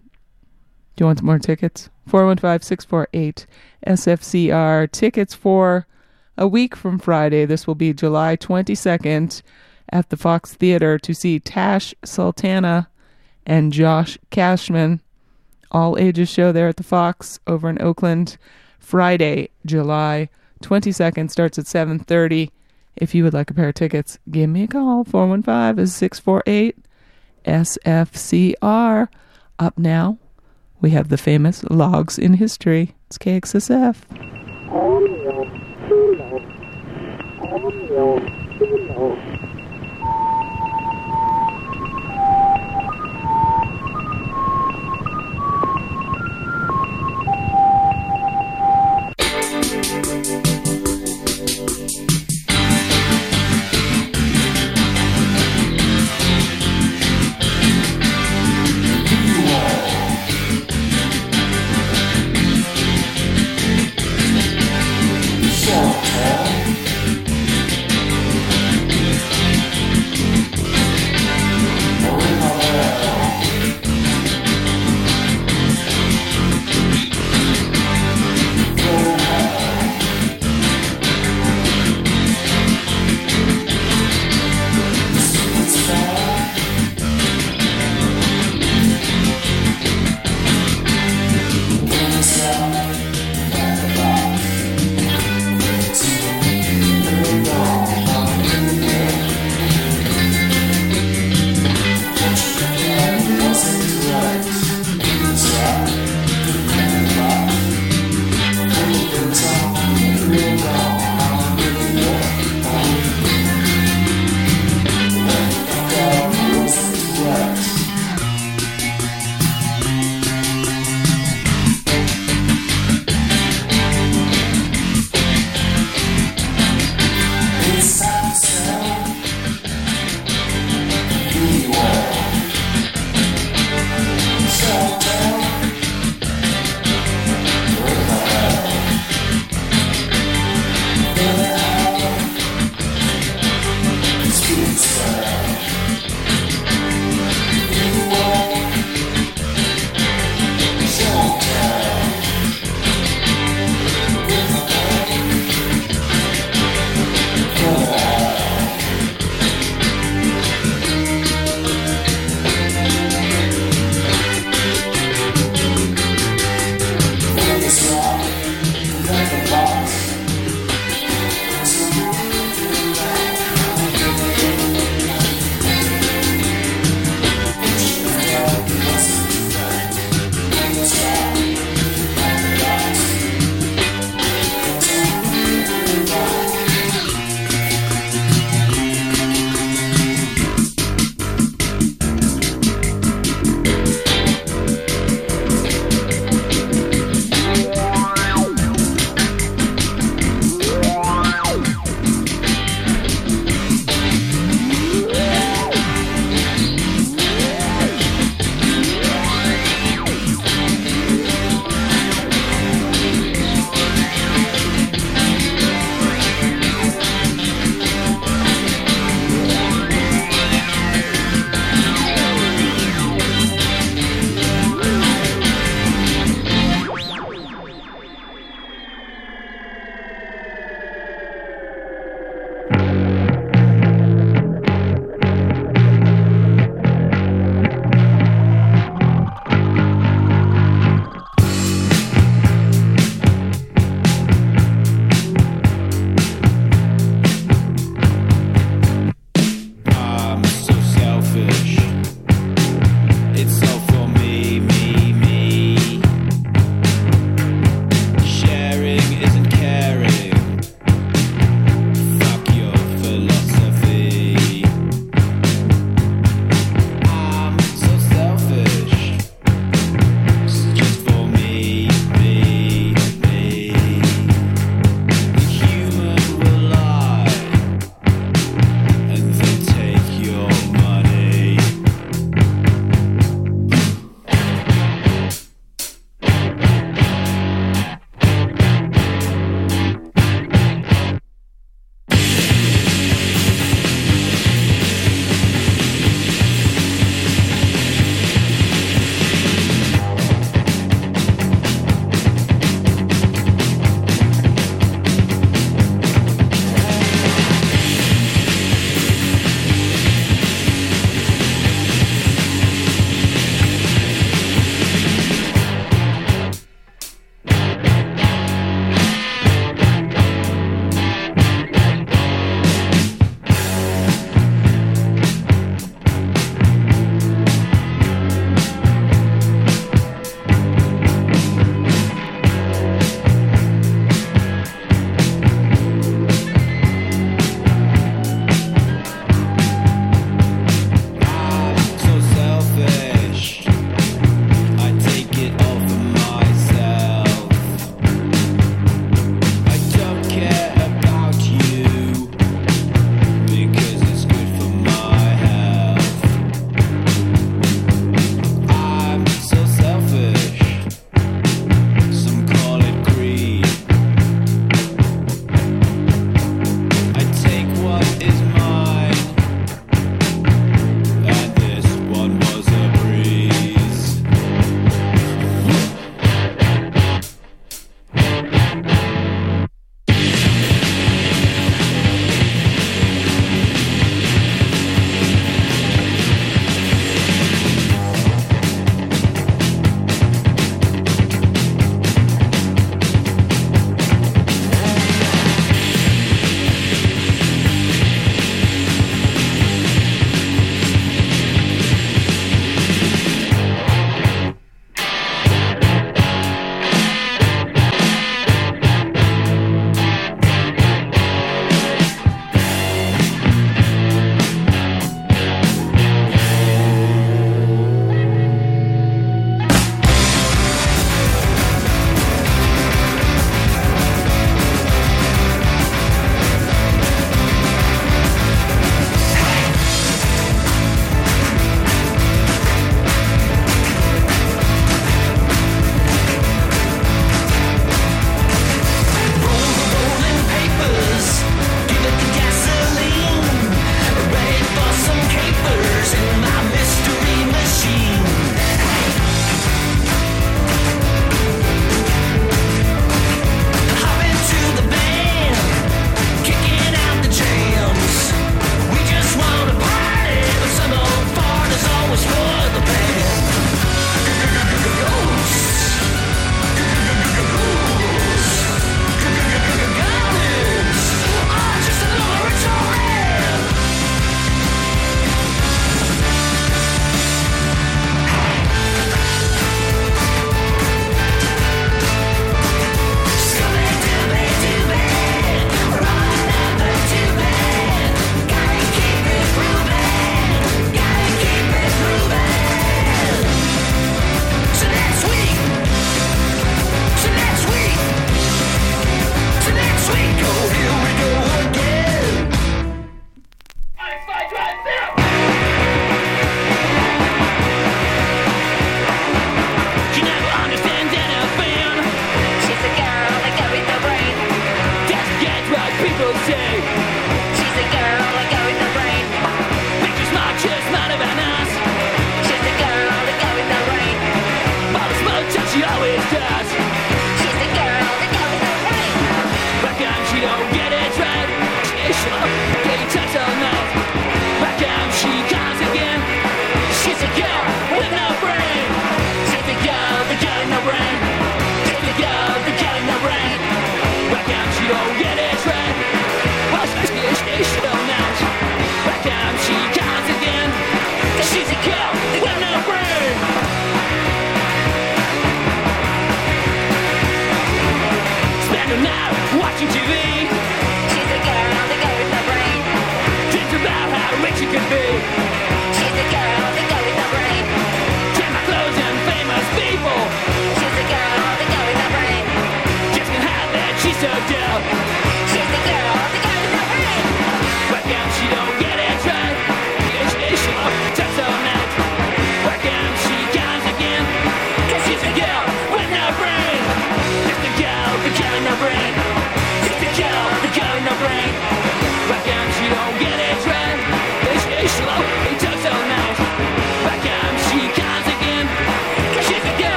do 0.97 1.03
you 1.03 1.07
want 1.07 1.19
some 1.19 1.27
more 1.27 1.39
tickets? 1.39 1.89
415-648 2.09 3.47
SFCR 3.87 4.91
tickets 4.91 5.35
for 5.35 5.87
a 6.37 6.47
week 6.49 6.75
from 6.75 6.99
Friday. 6.99 7.45
This 7.47 7.67
will 7.67 7.75
be 7.75 7.93
July 7.93 8.37
22nd 8.37 9.43
at 9.91 10.11
the 10.11 10.17
Fox 10.17 10.55
Theater 10.55 10.99
to 10.99 11.15
see 11.15 11.39
Tash 11.39 11.95
Sultana 12.05 12.89
and 13.47 13.73
Josh 13.73 14.19
Cashman. 14.31 15.01
All 15.71 15.97
ages 15.99 16.29
show 16.29 16.53
there 16.53 16.69
at 16.69 16.77
the 16.77 16.83
Fox 16.83 17.39
over 17.47 17.71
in 17.71 17.81
Oakland. 17.81 18.37
Friday, 18.79 19.51
July 19.65 20.29
22nd 20.63 21.31
starts 21.31 21.59
at 21.59 21.67
7:30. 21.67 22.51
If 22.97 23.15
you 23.15 23.23
would 23.25 23.35
like 23.35 23.51
a 23.51 23.55
pair 23.55 23.69
of 23.69 23.75
tickets, 23.75 24.19
give 24.31 24.51
me 24.51 24.65
a 24.65 24.69
call 24.69 25.05
415-648 25.05 26.75
SFCR. 27.45 29.09
Up 29.59 29.79
now, 29.79 30.19
we 30.81 30.91
have 30.91 31.09
the 31.09 31.19
famous 31.19 31.63
Logs 31.65 32.19
in 32.19 32.35
History. 32.35 32.95
It's 33.07 33.19
KXSF. 33.19 33.97
Song 37.91 39.60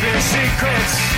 Then 0.00 0.06
you 0.06 0.12
keep 0.12 0.12
your 0.12 0.20
secrets 0.20 1.17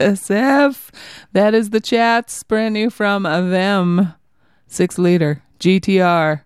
KXSF. 0.00 0.90
That 1.32 1.54
is 1.54 1.70
the 1.70 1.80
chats, 1.80 2.42
brand 2.42 2.74
new 2.74 2.90
from 2.90 3.24
them. 3.24 4.14
Six 4.66 4.98
liter 4.98 5.42
GTR. 5.58 6.42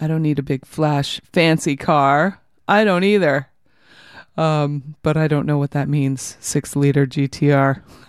I 0.00 0.06
don't 0.06 0.22
need 0.22 0.38
a 0.38 0.42
big 0.42 0.66
flash 0.66 1.20
fancy 1.32 1.76
car. 1.76 2.40
I 2.66 2.84
don't 2.84 3.04
either. 3.04 3.48
Um, 4.36 4.94
but 5.02 5.16
I 5.16 5.26
don't 5.26 5.46
know 5.46 5.58
what 5.58 5.72
that 5.72 5.88
means. 5.88 6.36
Six 6.40 6.76
liter 6.76 7.06
GTR. 7.06 7.82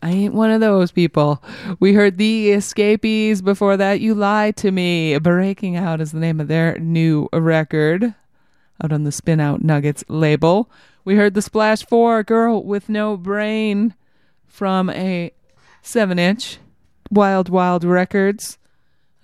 I 0.00 0.10
ain't 0.10 0.34
one 0.34 0.50
of 0.50 0.60
those 0.60 0.92
people. 0.92 1.42
We 1.80 1.92
heard 1.92 2.18
the 2.18 2.50
Escapees 2.50 3.42
before 3.42 3.76
that. 3.76 4.00
You 4.00 4.14
Lie 4.14 4.52
to 4.52 4.70
me. 4.70 5.18
Breaking 5.18 5.76
Out 5.76 6.00
is 6.00 6.12
the 6.12 6.20
name 6.20 6.40
of 6.40 6.48
their 6.48 6.78
new 6.78 7.28
record 7.32 8.14
out 8.82 8.92
on 8.92 9.02
the 9.04 9.12
Spin 9.12 9.40
Out 9.40 9.62
Nuggets 9.62 10.04
label. 10.08 10.70
We 11.04 11.16
heard 11.16 11.34
the 11.34 11.42
Splash 11.42 11.84
4 11.86 12.22
Girl 12.22 12.62
with 12.62 12.88
No 12.88 13.16
Brain 13.16 13.94
from 14.46 14.90
a 14.90 15.32
7 15.82 16.18
inch 16.18 16.58
Wild 17.10 17.48
Wild 17.48 17.84
Records. 17.84 18.58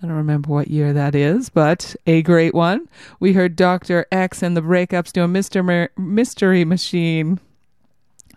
I 0.03 0.07
don't 0.07 0.17
remember 0.17 0.51
what 0.51 0.69
year 0.69 0.93
that 0.93 1.15
is, 1.15 1.49
but 1.49 1.97
a 2.07 2.23
great 2.23 2.55
one. 2.55 2.89
We 3.21 3.33
heard 3.33 3.57
Dr. 3.57 4.07
Ex 4.13 4.43
and 4.43 4.57
the 4.57 4.61
Breakups 4.61 5.13
doing 5.13 5.33
Mr. 5.33 5.65
Mer- 5.65 5.91
Mystery 5.97 6.65
Machine. 6.65 7.41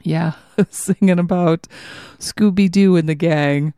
Yeah, 0.01 0.33
singing 0.69 1.19
about 1.19 1.67
Scooby 2.19 2.72
Doo 2.72 2.95
and 2.95 3.09
the 3.09 3.16
gang. 3.16 3.74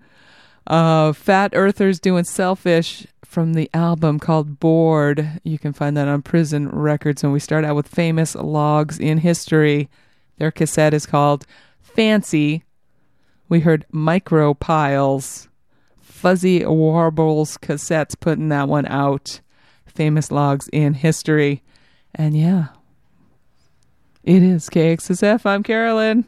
Uh, 0.68 1.14
Fat 1.14 1.52
Earthers 1.56 2.00
doing 2.00 2.26
Selfish 2.26 3.08
from 3.30 3.54
the 3.54 3.70
album 3.76 4.18
called 4.20 4.60
Bored. 4.60 5.40
You 5.44 5.60
can 5.60 5.72
find 5.72 5.96
that 5.96 6.08
on 6.08 6.24
Prison 6.24 6.68
Records. 6.68 7.24
And 7.24 7.32
we 7.32 7.40
start 7.40 7.64
out 7.64 7.76
with 7.76 7.88
Famous 7.88 8.34
Logs 8.34 9.00
in 9.00 9.20
History. 9.20 9.88
Their 10.40 10.50
cassette 10.50 10.96
is 10.96 11.06
called 11.06 11.46
Fancy. 11.80 12.64
We 13.48 13.60
heard 13.60 13.86
Micro 13.92 14.56
Piles. 14.56 15.48
Fuzzy 16.02 16.66
Warbles 16.66 17.60
cassettes 17.60 18.20
putting 18.20 18.50
that 18.50 18.68
one 18.68 18.88
out. 18.88 19.42
Famous 19.86 20.32
Logs 20.32 20.68
in 20.74 20.96
History. 20.96 21.62
And 22.16 22.36
yeah, 22.36 22.70
it 24.24 24.42
is 24.42 24.70
KXSF. 24.72 25.46
I'm 25.46 25.62
Carolyn. 25.62 26.26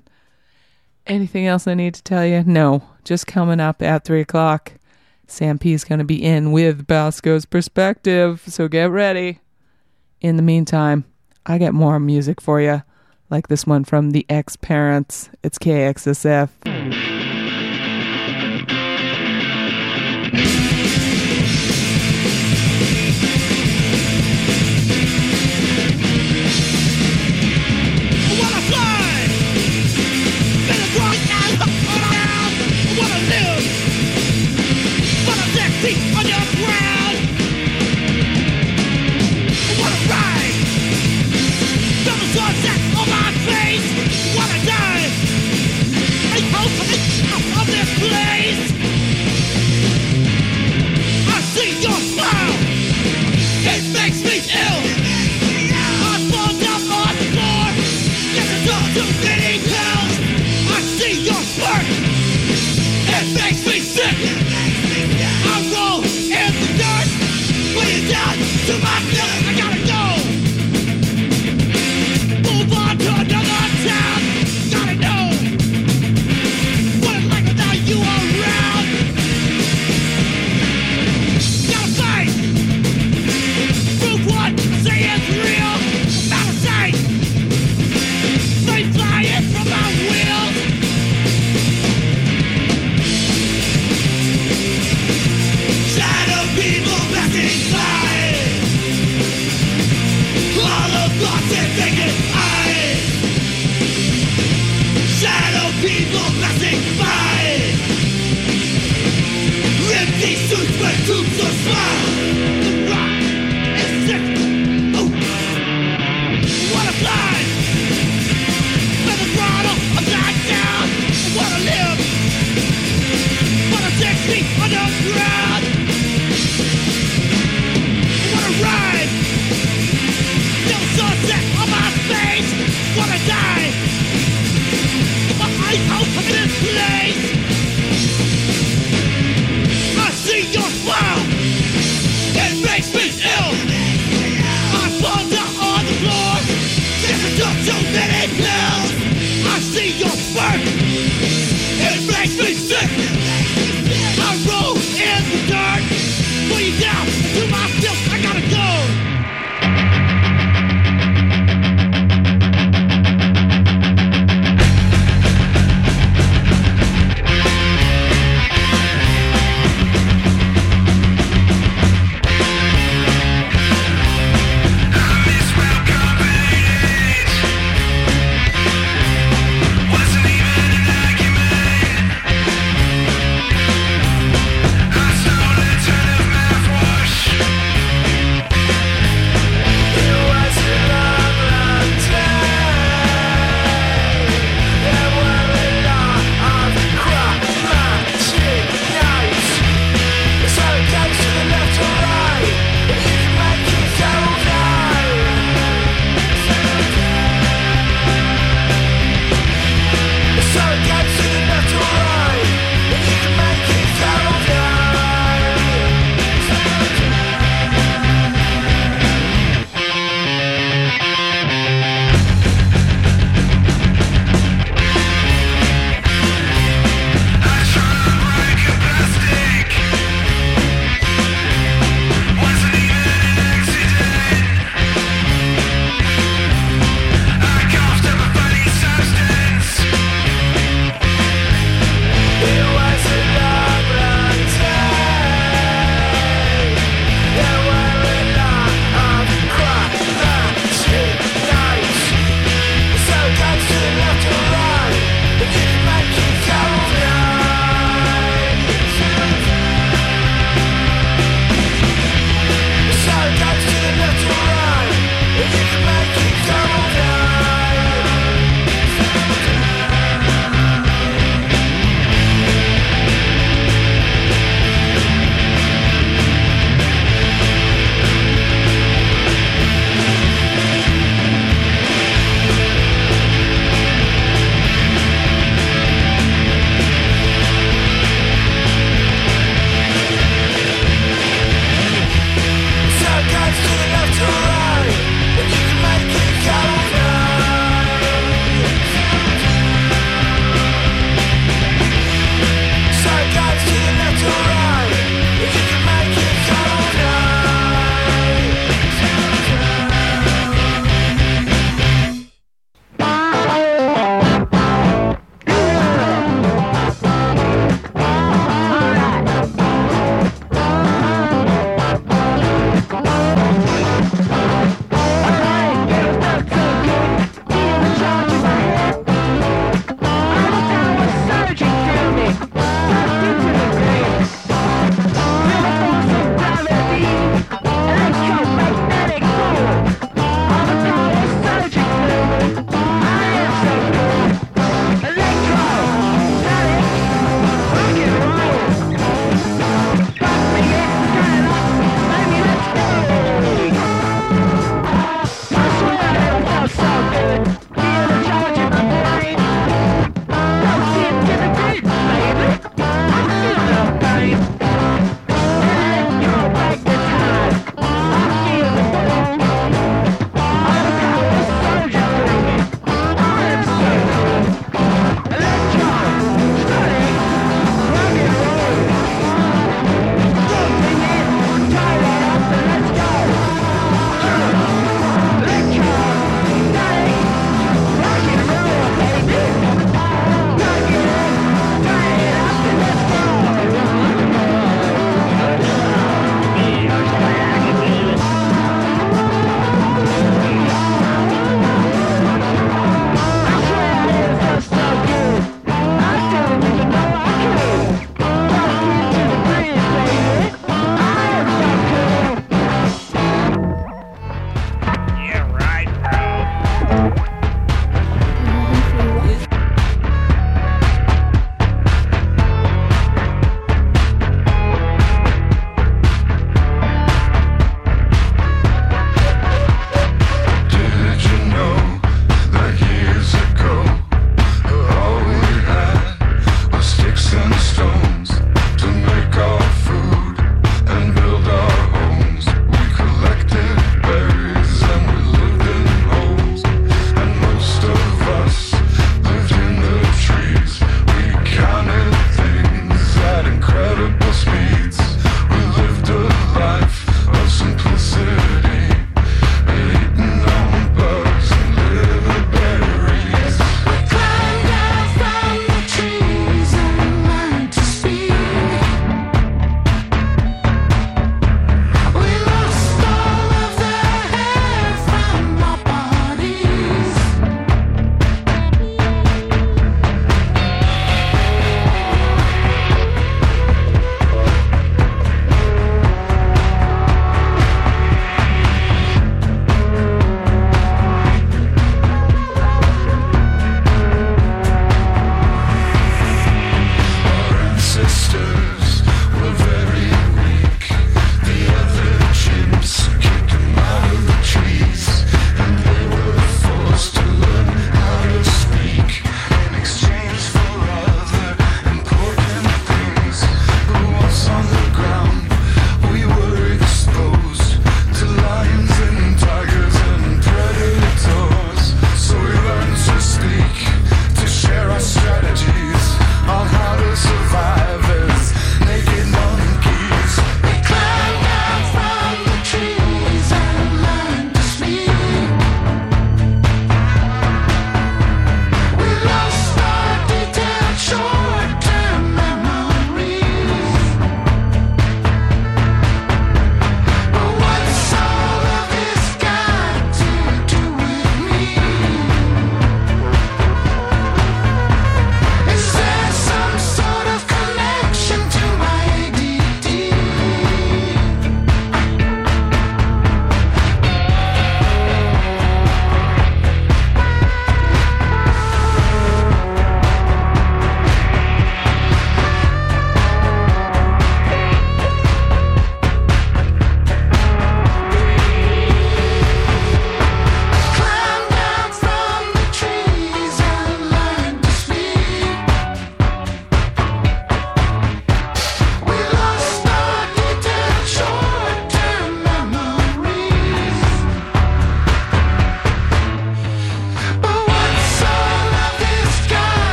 Anything 1.07 1.47
else 1.47 1.67
I 1.67 1.73
need 1.73 1.95
to 1.95 2.03
tell 2.03 2.27
you? 2.27 2.43
No. 2.43 2.83
Just 3.03 3.25
coming 3.25 3.59
up 3.59 3.81
at 3.81 4.05
3 4.05 4.21
o'clock. 4.21 4.73
Sam 5.31 5.57
P 5.57 5.71
is 5.71 5.85
going 5.85 5.99
to 5.99 6.05
be 6.05 6.21
in 6.21 6.51
with 6.51 6.85
Bosco's 6.85 7.45
perspective, 7.45 8.43
so 8.47 8.67
get 8.67 8.91
ready. 8.91 9.39
In 10.19 10.35
the 10.35 10.43
meantime, 10.43 11.05
I 11.45 11.57
got 11.57 11.73
more 11.73 12.01
music 12.01 12.41
for 12.41 12.59
you, 12.59 12.83
like 13.29 13.47
this 13.47 13.65
one 13.65 13.85
from 13.85 14.11
the 14.11 14.25
ex 14.27 14.57
parents. 14.57 15.29
It's 15.41 15.57
KXSF. 15.57 16.49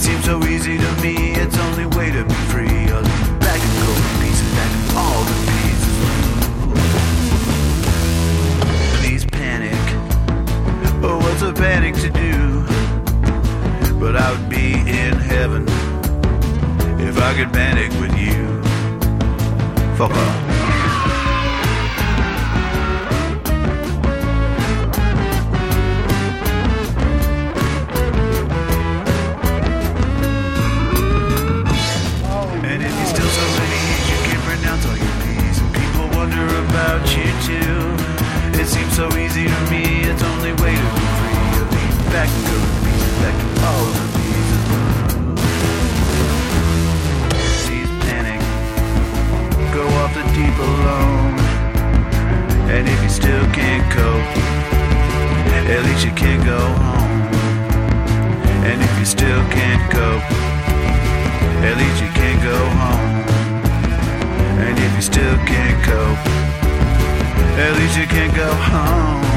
It 0.00 0.04
seems 0.04 0.24
so 0.24 0.42
easy 0.44 0.78
to 0.78 0.92
me, 1.02 1.32
it's 1.32 1.58
only 1.58 1.84
way 1.84 2.10
to 2.10 2.24
be 2.24 2.34
free. 2.48 2.88
I'll 2.90 3.02
back 3.38 3.60
and 3.60 3.72
go 3.82 3.92
pieces, 4.18 4.50
back 4.56 4.72
all 4.96 5.22
the 5.24 5.34
pieces. 5.52 5.96
Please 8.98 9.24
panic. 9.26 9.76
Oh, 11.04 11.18
what's 11.18 11.42
a 11.42 11.52
panic 11.52 11.96
to 11.96 12.08
do? 12.08 12.64
But 14.00 14.16
I 14.16 14.32
would 14.32 14.48
be 14.48 14.72
in 14.72 15.18
heaven 15.18 15.68
if 16.98 17.18
I 17.18 17.34
could 17.34 17.52
panic 17.52 17.90
with 18.00 18.16
you. 18.16 18.62
Fuck 19.98 20.12
off. 20.12 20.49
Back 42.20 42.28
to 42.28 42.42
go 42.50 42.56
to 42.60 42.70
pieces, 42.84 43.14
back 43.22 43.36
to 43.40 43.46
all 43.64 43.86
the 43.96 44.04
pieces. 44.20 44.64
Please 47.64 47.90
panic, 48.04 48.40
go 49.72 49.84
off 50.00 50.12
the 50.12 50.24
deep 50.36 50.56
alone. 50.70 51.34
And 52.68 52.86
if 52.86 53.02
you 53.02 53.08
still 53.08 53.46
can't 53.56 53.86
cope, 53.90 54.36
at 55.72 55.80
least 55.86 56.04
you 56.04 56.12
can 56.12 56.44
go 56.44 56.60
home. 56.84 57.22
And 58.68 58.82
if 58.82 58.92
you 58.98 59.06
still 59.06 59.42
can't 59.56 59.84
cope, 59.90 60.28
at 61.68 61.74
least 61.80 62.02
you 62.04 62.10
can 62.20 62.36
go 62.44 62.58
home. 62.80 63.24
And 64.60 64.78
if 64.78 64.92
you 64.94 65.02
still 65.12 65.36
can't 65.48 65.82
cope, 65.88 66.22
at 67.64 67.72
least 67.78 67.96
you 67.96 68.06
can 68.06 68.28
go 68.36 68.52
home. 68.52 69.29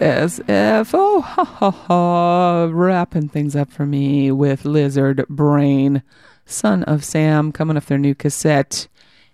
Oh, 0.00 1.20
ha 1.20 1.44
ha 1.44 1.70
ha. 1.70 2.68
Wrapping 2.70 3.28
things 3.28 3.54
up 3.54 3.70
for 3.70 3.86
me 3.86 4.30
with 4.32 4.64
Lizard 4.64 5.26
Brain, 5.28 6.02
Son 6.46 6.82
of 6.84 7.04
Sam, 7.04 7.52
coming 7.52 7.76
off 7.76 7.86
their 7.86 7.98
new 7.98 8.14
cassette. 8.14 8.88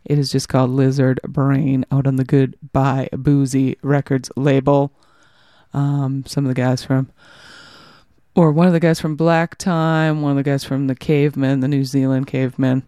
It 0.04 0.18
is 0.18 0.30
just 0.30 0.48
called 0.48 0.70
Lizard 0.70 1.20
Brain 1.22 1.84
out 1.90 2.06
on 2.06 2.16
the 2.16 2.24
Goodbye 2.24 3.08
Boozy 3.12 3.76
Records 3.82 4.30
label. 4.36 4.92
Um, 5.72 6.24
some 6.26 6.44
of 6.44 6.48
the 6.48 6.60
guys 6.60 6.84
from, 6.84 7.10
or 8.34 8.50
one 8.50 8.66
of 8.66 8.72
the 8.72 8.80
guys 8.80 9.00
from 9.00 9.16
Black 9.16 9.56
Time, 9.58 10.22
one 10.22 10.32
of 10.32 10.36
the 10.36 10.42
guys 10.50 10.64
from 10.64 10.86
the 10.86 10.94
Cavemen, 10.94 11.60
the 11.60 11.68
New 11.68 11.84
Zealand 11.84 12.26
Cavemen. 12.26 12.82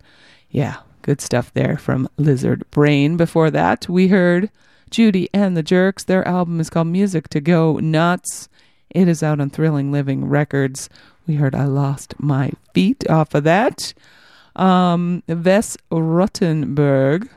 Yeah, 0.50 0.78
good 1.02 1.20
stuff 1.20 1.52
there 1.54 1.76
from 1.76 2.08
Lizard 2.16 2.68
Brain. 2.70 3.16
Before 3.16 3.50
that, 3.50 3.88
we 3.88 4.08
heard 4.08 4.50
Judy 4.92 5.30
and 5.32 5.56
the 5.56 5.62
Jerks. 5.62 6.04
Their 6.04 6.26
album 6.28 6.60
is 6.60 6.68
called 6.68 6.86
Music 6.88 7.30
to 7.30 7.40
Go 7.40 7.78
Nuts. 7.78 8.50
It 8.90 9.08
is 9.08 9.22
out 9.22 9.40
on 9.40 9.48
Thrilling 9.48 9.90
Living 9.90 10.26
Records. 10.26 10.90
We 11.26 11.36
heard 11.36 11.54
I 11.54 11.64
Lost 11.64 12.14
My 12.18 12.52
Feet 12.74 13.08
off 13.08 13.34
of 13.34 13.44
that. 13.44 13.94
Um, 14.54 15.22
Ves 15.26 15.78
Rottenberg 15.90 17.30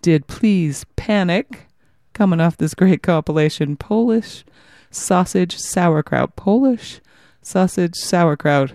did 0.00 0.28
Please 0.28 0.86
Panic, 0.94 1.66
coming 2.12 2.40
off 2.40 2.56
this 2.56 2.74
great 2.74 3.02
compilation 3.02 3.76
Polish 3.76 4.44
Sausage 4.92 5.56
Sauerkraut. 5.56 6.36
Polish 6.36 7.00
Sausage 7.42 7.96
Sauerkraut. 7.96 8.74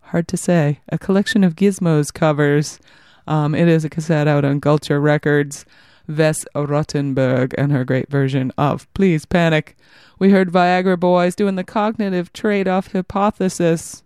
Hard 0.00 0.26
to 0.28 0.38
say. 0.38 0.80
A 0.88 0.98
collection 0.98 1.44
of 1.44 1.56
Gizmos 1.56 2.14
covers. 2.14 2.80
Um, 3.26 3.54
it 3.54 3.68
is 3.68 3.84
a 3.84 3.90
cassette 3.90 4.26
out 4.26 4.46
on 4.46 4.62
Culture 4.62 4.98
Records. 4.98 5.66
Ves 6.12 6.44
Rottenberg 6.54 7.54
and 7.58 7.72
her 7.72 7.84
great 7.84 8.10
version 8.10 8.52
of 8.58 8.92
Please 8.94 9.24
Panic. 9.24 9.76
We 10.18 10.30
heard 10.30 10.52
Viagra 10.52 10.98
Boys 10.98 11.34
doing 11.34 11.56
the 11.56 11.64
cognitive 11.64 12.32
trade 12.32 12.68
off 12.68 12.92
hypothesis. 12.92 14.02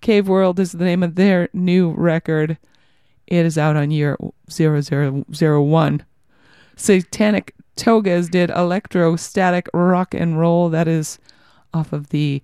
Cave 0.00 0.28
World 0.28 0.58
is 0.58 0.72
the 0.72 0.84
name 0.84 1.02
of 1.02 1.14
their 1.14 1.48
new 1.52 1.90
record. 1.90 2.58
It 3.26 3.44
is 3.46 3.58
out 3.58 3.76
on 3.76 3.90
year 3.90 4.16
0001. 4.50 6.04
Satanic 6.76 7.54
Togas 7.76 8.28
did 8.28 8.50
electrostatic 8.50 9.68
rock 9.72 10.14
and 10.14 10.38
roll. 10.38 10.68
That 10.68 10.88
is 10.88 11.18
off 11.72 11.92
of 11.92 12.08
the 12.08 12.42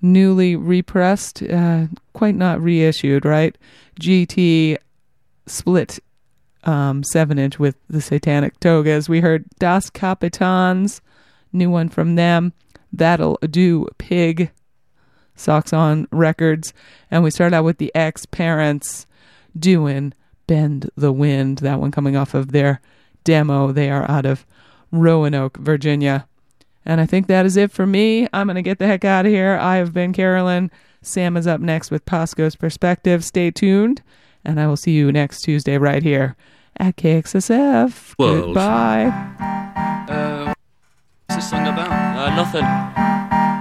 newly 0.00 0.56
repressed, 0.56 1.42
uh, 1.42 1.86
quite 2.12 2.34
not 2.34 2.60
reissued, 2.60 3.24
right? 3.24 3.56
GT 4.00 4.76
split 5.46 5.98
um, 6.64 7.02
seven 7.04 7.38
inch 7.38 7.58
with 7.58 7.76
the 7.88 8.00
Satanic 8.00 8.58
Togas. 8.60 9.08
We 9.08 9.20
heard 9.20 9.44
Das 9.58 9.90
Kapitans, 9.90 11.00
new 11.52 11.70
one 11.70 11.88
from 11.88 12.16
them. 12.16 12.52
That'll 12.92 13.38
Do 13.48 13.86
Pig, 13.98 14.50
Socks 15.34 15.72
on 15.72 16.08
Records. 16.10 16.72
And 17.10 17.22
we 17.22 17.30
start 17.30 17.52
out 17.52 17.64
with 17.64 17.78
the 17.78 17.94
ex 17.94 18.26
parents 18.26 19.06
doing 19.58 20.14
Bend 20.46 20.90
the 20.96 21.12
Wind, 21.12 21.58
that 21.58 21.80
one 21.80 21.90
coming 21.90 22.16
off 22.16 22.34
of 22.34 22.52
their 22.52 22.80
demo. 23.24 23.72
They 23.72 23.90
are 23.90 24.10
out 24.10 24.26
of 24.26 24.46
Roanoke, 24.90 25.58
Virginia. 25.58 26.26
And 26.84 27.00
I 27.00 27.06
think 27.06 27.26
that 27.26 27.44
is 27.44 27.56
it 27.56 27.70
for 27.70 27.86
me. 27.86 28.26
I'm 28.32 28.46
going 28.46 28.56
to 28.56 28.62
get 28.62 28.78
the 28.78 28.86
heck 28.86 29.04
out 29.04 29.26
of 29.26 29.32
here. 29.32 29.58
I 29.60 29.76
have 29.76 29.92
been 29.92 30.12
Carolyn. 30.14 30.70
Sam 31.02 31.36
is 31.36 31.46
up 31.46 31.60
next 31.60 31.90
with 31.90 32.06
Pasco's 32.06 32.56
Perspective. 32.56 33.24
Stay 33.24 33.50
tuned, 33.50 34.02
and 34.44 34.60
I 34.60 34.66
will 34.66 34.76
see 34.76 34.92
you 34.92 35.12
next 35.12 35.42
Tuesday 35.42 35.78
right 35.78 36.02
here 36.02 36.36
at 36.76 36.96
KXSF. 36.96 38.14
World. 38.18 38.46
Goodbye. 38.46 39.06
Uh, 40.08 40.54
what's 41.26 41.36
this 41.36 41.50
song 41.50 41.66
about? 41.66 41.90
Uh, 41.90 42.34
nothing. 42.36 43.57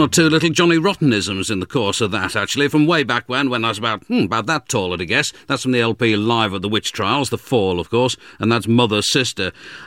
One 0.00 0.08
or 0.08 0.12
two 0.12 0.30
little 0.30 0.48
Johnny 0.48 0.78
Rottenisms 0.78 1.50
in 1.50 1.60
the 1.60 1.66
course 1.66 2.00
of 2.00 2.10
that, 2.12 2.34
actually, 2.34 2.68
from 2.68 2.86
way 2.86 3.02
back 3.02 3.28
when, 3.28 3.50
when 3.50 3.66
I 3.66 3.68
was 3.68 3.76
about, 3.76 4.02
hmm, 4.04 4.22
about 4.22 4.46
that 4.46 4.66
tall, 4.66 4.94
I'd 4.94 5.06
guess. 5.06 5.30
That's 5.46 5.62
from 5.62 5.72
the 5.72 5.82
LP 5.82 6.16
Live 6.16 6.54
at 6.54 6.62
the 6.62 6.70
Witch 6.70 6.90
Trials, 6.90 7.28
The 7.28 7.36
Fall, 7.36 7.78
of 7.78 7.90
course, 7.90 8.16
and 8.38 8.50
that's 8.50 8.66
Mother 8.66 9.02
Sister. 9.02 9.52